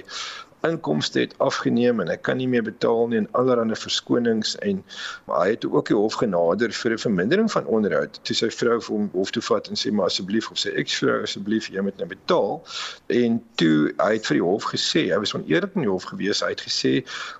[0.63, 4.83] inkomste het afgeneem en hy kan nie meer betaal nie en allerlei verskonings en
[5.27, 8.21] maar hy het ook die hof genader vir 'n vermindering van onderhoud.
[8.23, 11.23] Toe sy vrou vir hom hof toe vat en sê maar asseblief of sy eksvrou
[11.23, 12.63] asseblief jy moet nou betaal.
[13.07, 16.43] En toe hy het vir die hof gesê hy was oneerlik in die hof gewees
[16.43, 16.93] hy het gesê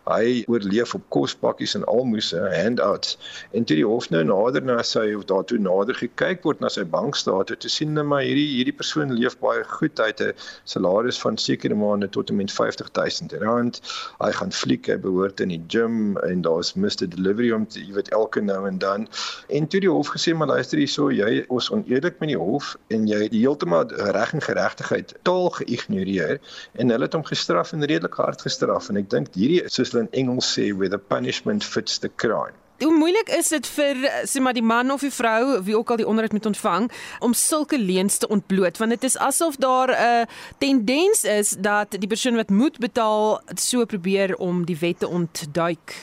[0.07, 3.19] hy oorleef op kospakkies en almoses handouts.
[3.53, 6.85] En toe die hof nou nader na sy of daartoe nader gekyk word na sy
[6.85, 9.99] bankstate te sien net maar hierdie hierdie persoon leef baie goed.
[9.99, 13.81] Hy het 'n salaris van sekere maande tot en met 50000 R1000.
[14.23, 17.93] Hy gaan fliek, hy behoort in die gym en daar's Mr Delivery om te, jy
[17.99, 19.09] weet elke nou en dan.
[19.49, 23.07] En toe die hof gesê maar luister hierso, jy is oneerlik met die hof en
[23.11, 26.39] jy het heeltemal reg en geregtigheid taal geïgnoreer
[26.81, 30.07] en hulle het hom gestraf en redelik hard gestraf en ek dink hierdie soos hulle
[30.07, 34.41] in Engels sê where the punishment fits the crime hoe moeilik is dit vir sê
[34.41, 37.79] maar die man of die vrou wie ook al die onderhoud moet ontvang om sulke
[37.79, 40.27] leuns te ontbloot want dit is asof daar 'n
[40.59, 46.01] tendens is dat die persoon wat moet betaal so probeer om die wet te ontduik.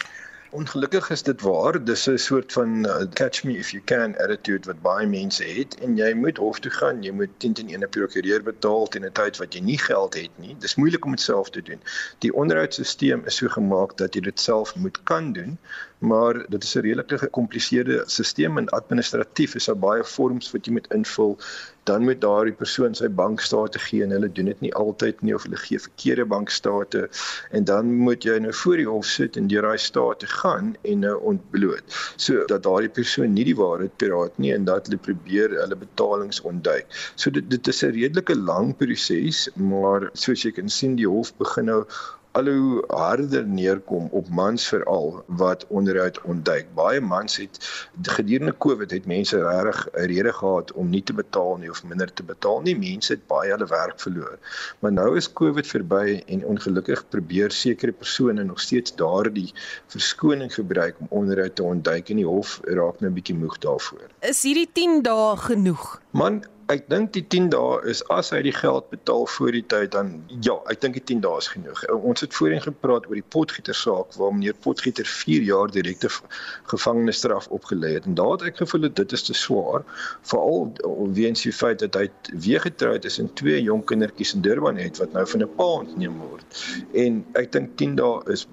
[0.52, 1.84] Ongelukkig is dit waar.
[1.84, 5.76] Dis 'n soort van uh, catch me if you can attitude wat baie mense het
[5.80, 7.04] en jy moet hof toe gaan.
[7.04, 10.32] Jy moet 10 teen 1 prokureur betaal teen 'n tyd wat jy nie geld het
[10.36, 10.56] nie.
[10.60, 11.82] Dis moeilik om dit self te doen.
[12.18, 15.58] Die onderhoudstelsel is so gemaak dat jy dit self moet kan doen,
[16.00, 20.72] maar dit is 'n redelike gekompliseerde stelsel en administratief is daar baie vorms wat jy
[20.72, 21.38] moet invul.
[21.84, 25.44] Dan moet daardie persoon sy bankstate gee en hulle doen dit nie altyd nie of
[25.44, 27.10] hulle gee verkeerde bankstate.
[27.52, 31.00] En dan moet jy nou voor die hof sit en deur daai state gaan en
[31.00, 31.84] nou ontbloot.
[32.16, 36.42] So dat daardie persoon nie die waarheid praat nie en dat hulle probeer hulle betalings
[36.42, 36.86] ontduik.
[37.16, 41.34] So dit dit is 'n redelike lang proses, maar soos jy kan sien die hof
[41.38, 41.86] begin nou
[42.32, 46.68] al hoe harder neerkom op mans veral wat onderhoud ontduik.
[46.74, 47.58] Baie mans het
[48.02, 52.14] gedurende Covid het mense regtig 'n rede gehad om nie te betaal nie of minder
[52.14, 52.78] te betaal nie.
[52.78, 54.38] Mense het baie hulle werk verloor.
[54.80, 59.54] Maar nou is Covid verby en ongelukkig probeer sekere persone nog steeds daardie
[59.88, 64.08] verskoning gebruik om onderhoud te ontduik en die hof raak nou 'n bietjie moeg daarvoor.
[64.20, 66.02] Is hierdie 10 dae genoeg?
[66.12, 69.90] Man, ek dink die 10 dae is as hy die geld betaal voor die tyd
[69.96, 70.12] dan
[70.46, 71.82] ja, ek dink die 10 dae is genoeg.
[71.96, 76.12] Ons het voorheen gepraat oor die Potgieter saak waar meneer Potgieter 4 jaar direkte
[76.70, 79.86] gevangenisstraf opgelê het en daar het ek gevoel dit is te swaar
[80.30, 80.70] veral
[81.18, 82.06] weens die feit dat hy
[82.46, 85.70] weer getroud is en twee jong kindertjies in Durban het wat nou van 'n pa
[85.82, 86.66] ontneem word.
[86.94, 88.46] En ek dink 10 dae is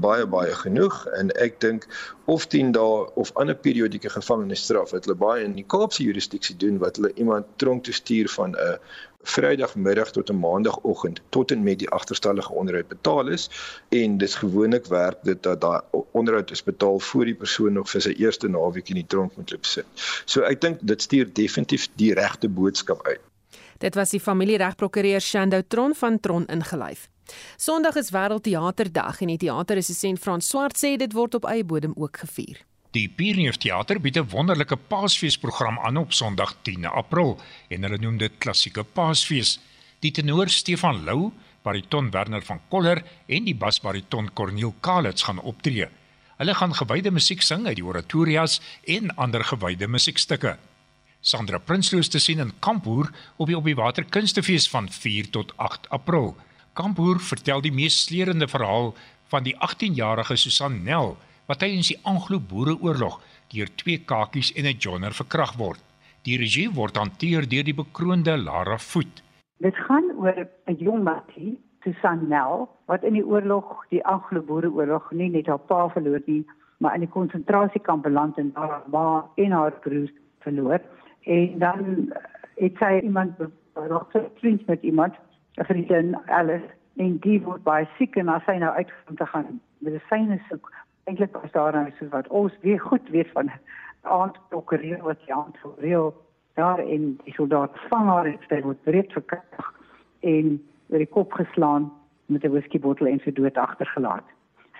[0.00, 1.86] baie baie genoeg en ek dink
[2.24, 6.78] of 10 dae of ander periodieke gevangenisstraf wat hulle baie in die Kaapse jurisdiksie doen
[6.80, 8.78] wat hulle iemand tronk toe stuur van 'n
[9.22, 13.50] Vrydagmiddag tot 'n Maandagoggend tot en met die agterstallige onderhoud betaal is
[13.88, 15.80] en dis gewoonlik werk dit dat daai
[16.10, 19.50] onderhoud is betaal voor die persoon nog vir sy eerste naweek in die tronk moet
[19.50, 19.86] loop sit.
[20.24, 23.20] So ek dink dit stuur definitief die regte boodskap uit.
[23.78, 27.11] Dit was die familieregprokureur Shando Tron van Tron ingelyf.
[27.56, 32.22] Sondag is Wêreldteaterdag en die teaterresensent Frans Swart sê dit word op eie bodem ook
[32.24, 32.62] gevier.
[32.92, 38.18] Die Pierneef Theater bied 'n wonderlike Paasfeesprogram aan op Sondag 10 April en hulle noem
[38.18, 39.58] dit klassieke Paasfees.
[40.00, 45.88] Die tenor Stefan Lou, bariton Werner van Koller en die basbariton Corneel Kalitz gaan optree.
[46.36, 50.56] Hulle gaan gewyde musiek sing uit die oratorias en ander gewyde musiekstukke.
[51.20, 55.56] Sandra Prinsloo te sien in Kampoer op die op die water kunstefees van 4 tot
[55.56, 56.36] 8 April.
[56.72, 58.94] Kampoer vertel die mees sleurende verhaal
[59.28, 61.10] van die 18-jarige Susan Nel
[61.50, 63.18] wat tydens die Anglo-Boereoorlog
[63.52, 65.82] deur twee kakies en 'n jonner verkragt word.
[66.24, 69.22] Die regie word hanteer deur die bekroonde Lara Voet.
[69.58, 75.28] Dit gaan oor 'n jong meisie, Susan Nel, wat in die oorlog, die Anglo-Boereoorlog, nie
[75.28, 76.46] net haar pa verloor nie,
[76.78, 80.80] maar in die konsentrasiekamp beland en haar ma en haar broers verloor.
[81.20, 82.12] En dan
[82.56, 83.36] het sy iemand
[83.74, 85.14] beroep, vriend met iemand
[85.58, 89.60] 'n vriendin Alice en die word baie siek en as sy nou uitkom te gaan
[89.78, 90.72] medisyne soek
[91.04, 93.50] eintlik was daar nou so wat ons weer goed weet van
[94.02, 96.14] aand prokureur wat die aand reël
[96.54, 99.72] daar in die soldaat vang haar en sy word breed verkrag
[100.20, 100.54] en
[100.92, 101.90] oor die kop geslaan
[102.26, 104.24] met 'n whiskybottel en sy dood agtergelaat.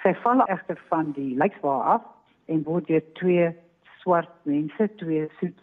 [0.03, 2.03] Sy val egter van die lijksbaar af
[2.47, 3.53] en word deur twee
[4.01, 5.59] swart mense, twee soet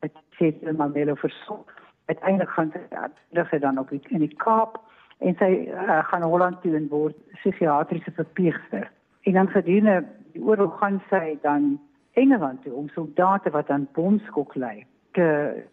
[0.00, 1.75] het sê hulle maar wel versorg
[2.06, 4.78] uiteindelik gaan sy sy dan op die, in die Kaap
[5.18, 8.90] en sy uh, gaan Holland toe en word psigiatriese verpleegster.
[9.26, 11.78] En dan gedurende die oorlog gaan sy dan
[12.16, 15.28] Engeland toe om soldate wat aan bomskok lê te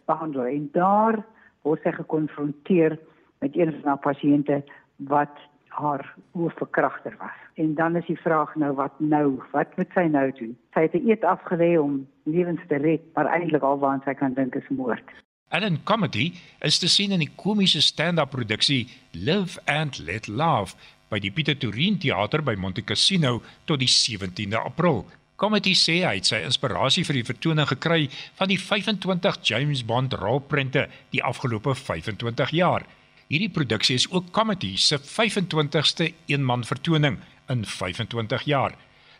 [0.08, 0.44] behandel.
[0.44, 1.20] En daar
[1.62, 2.98] word sy gekonfronteer
[3.44, 4.62] met een van haar pasiënte
[5.10, 5.40] wat
[5.74, 7.38] haar hoofverkragter was.
[7.54, 9.40] En dan is die vraag nou wat nou?
[9.52, 10.56] Wat moet sy nou doen?
[10.74, 14.54] Sy het 'n eet afgelê om lewens te red, maar eintlik alwaar sy kan dink
[14.54, 15.23] is moord.
[15.54, 16.32] Ellen Comedy
[16.66, 20.72] is te sien in die komiese stand-up produksie Live and Let Laugh
[21.12, 23.36] by die Pieter Torin Theater by Monte Cassino
[23.68, 25.04] tot die 17de April.
[25.38, 28.08] Comedy sê hy het sy inspirasie vir die vertoning gekry
[28.40, 32.82] van die 25 James Bond rolprente die afgelope 25 jaar.
[33.30, 37.20] Hierdie produksie is ook Comedy se 25ste eenman vertoning
[37.52, 38.74] in 25 jaar.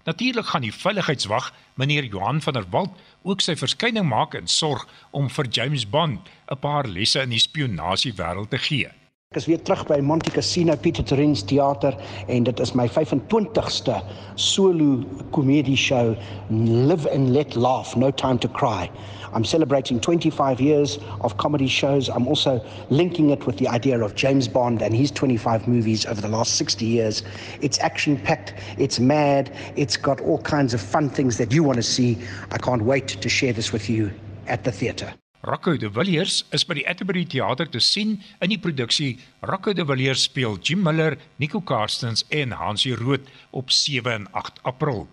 [0.05, 4.85] Natuurlik gaan die veiligheidswag, meneer Johan van der Walt, ook sy verskyning maak en sorg
[5.17, 8.91] om vir James Bond 'n paar lesse in die spionasiewêreld te gee.
[9.35, 11.97] Ek is weer terug by Monte Cassino Pieter Torrens Theater
[12.29, 13.97] en dit is my 25ste
[14.35, 16.15] solo komedie show
[16.51, 18.91] Live and Let Laugh No Time to Cry.
[19.35, 22.09] I'm celebrating 25 years of comedy shows.
[22.09, 26.21] I'm also linking it with the idea of James Bond and his 25 movies over
[26.21, 27.23] the last 60 years.
[27.61, 31.77] It's action packed, it's mad, it's got all kinds of fun things that you want
[31.77, 32.19] to see.
[32.51, 34.13] I can't wait to share this with you
[34.47, 35.13] at the theater.
[35.47, 39.85] Rocco de Villiers is by die Atterbury Theater te sien in die produksie Rocco de
[39.85, 45.05] Villiers speel Jim Miller, Nico Carstens en Hansie Rood op 7 en 8 April.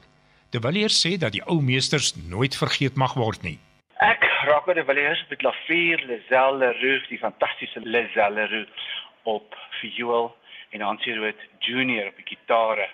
[0.56, 3.58] De Villiers sê dat die ou meesters nooit vergeet mag word nie.
[4.44, 8.70] Rocco de Villiers met Lafier Lazelle Roux, die fantastiese Lazelle Roux
[9.24, 10.36] op viool
[10.70, 12.88] en Hansie Rood Junior op die gitare.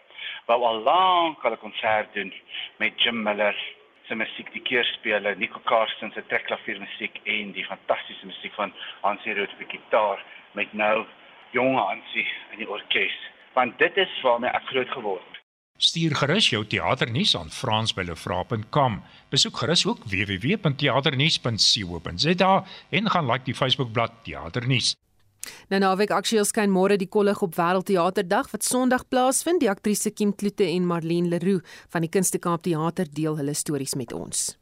[0.45, 2.33] Wou al lank al 'n konsert doen
[2.77, 3.55] met Jim Miller
[4.07, 9.35] se musiek die keerspeler Nico Karsten se trekklavier musiek en die fantastiese musiek van Hansie
[9.35, 11.05] Rood op die gitaar met nou
[11.51, 13.17] jong Hansie in die orkes
[13.53, 15.36] want dit is waarmee ek groot geword het
[15.78, 19.01] Stuur gerus jou teaternuus aan frans@lefra.com.
[19.30, 24.95] Besoek gerus ook www.teaternuus.co.za en gaan like die Facebookblad Teaternuus.
[25.69, 29.59] Nou naweek aktueel skyn môre die kollig op Wêreldteaterdag wat Sondag plaasvind.
[29.63, 34.13] Die aktrise Kim Kloete en Marlene Leroux van die Kunstekaap Theater deel hulle stories met
[34.13, 34.57] ons.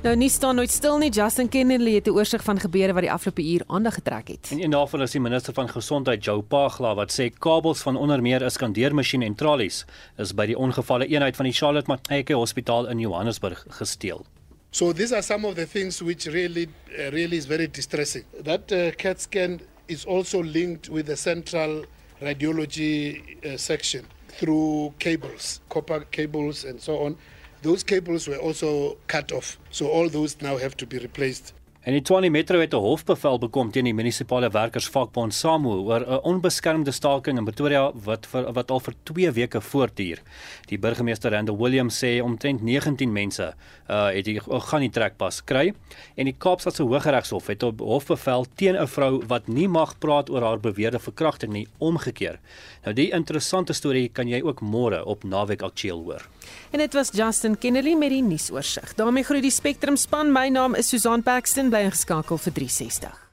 [0.00, 1.10] Nou nie staan nooit stil nie.
[1.12, 4.48] Justin Kennedy het 'n oorsig van gebeure wat die afgelope uur aandag getrek het.
[4.50, 8.22] En een daarvan is die minister van gesondheid, Joe Pagla, wat sê kabels van onder
[8.22, 9.84] meer 'n skandeermasjien en tralies
[10.16, 14.24] is by die ongevalle eenheid van die Charlotte Maxeke Hospitaal in Johannesburg gesteel.
[14.70, 18.24] So these are some of the things which really, uh, really is very distressing.
[18.42, 21.84] That uh, CAT scan is also linked with the central
[22.20, 24.04] radiology uh, section
[24.38, 27.16] through cables, copper cables, and so on.
[27.62, 31.52] Those cables were also cut off, so all those now have to be replaced.
[31.80, 36.20] En die Tshwane Metro het 'n hofbevel bekom teen die munisipale werkersvakbond SAMWU oor 'n
[36.22, 40.18] onbeskermde staking in Pretoria wat vir, wat al vir 2 weke voortduur.
[40.66, 43.54] Die burgemeester Randall Williams sê omtrent 19 mense
[43.88, 45.72] uh het die gaan die trekpas kry
[46.16, 50.42] en die Kaapstadse Hooggeregshof het op hofbevel teen 'n vrou wat nie mag praat oor
[50.42, 52.38] haar beweerde verkrachting nie omgekeer.
[52.84, 56.28] Nou die interessante storie kan jy ook môre op Naweek Aktueel hoor.
[56.70, 58.94] En dit was Justin Kennedy met die nuusoorseig.
[58.94, 60.32] daarmee groet die Spectrum span.
[60.32, 63.29] My naam is Susan Paxton bly ingeskakel vir 360.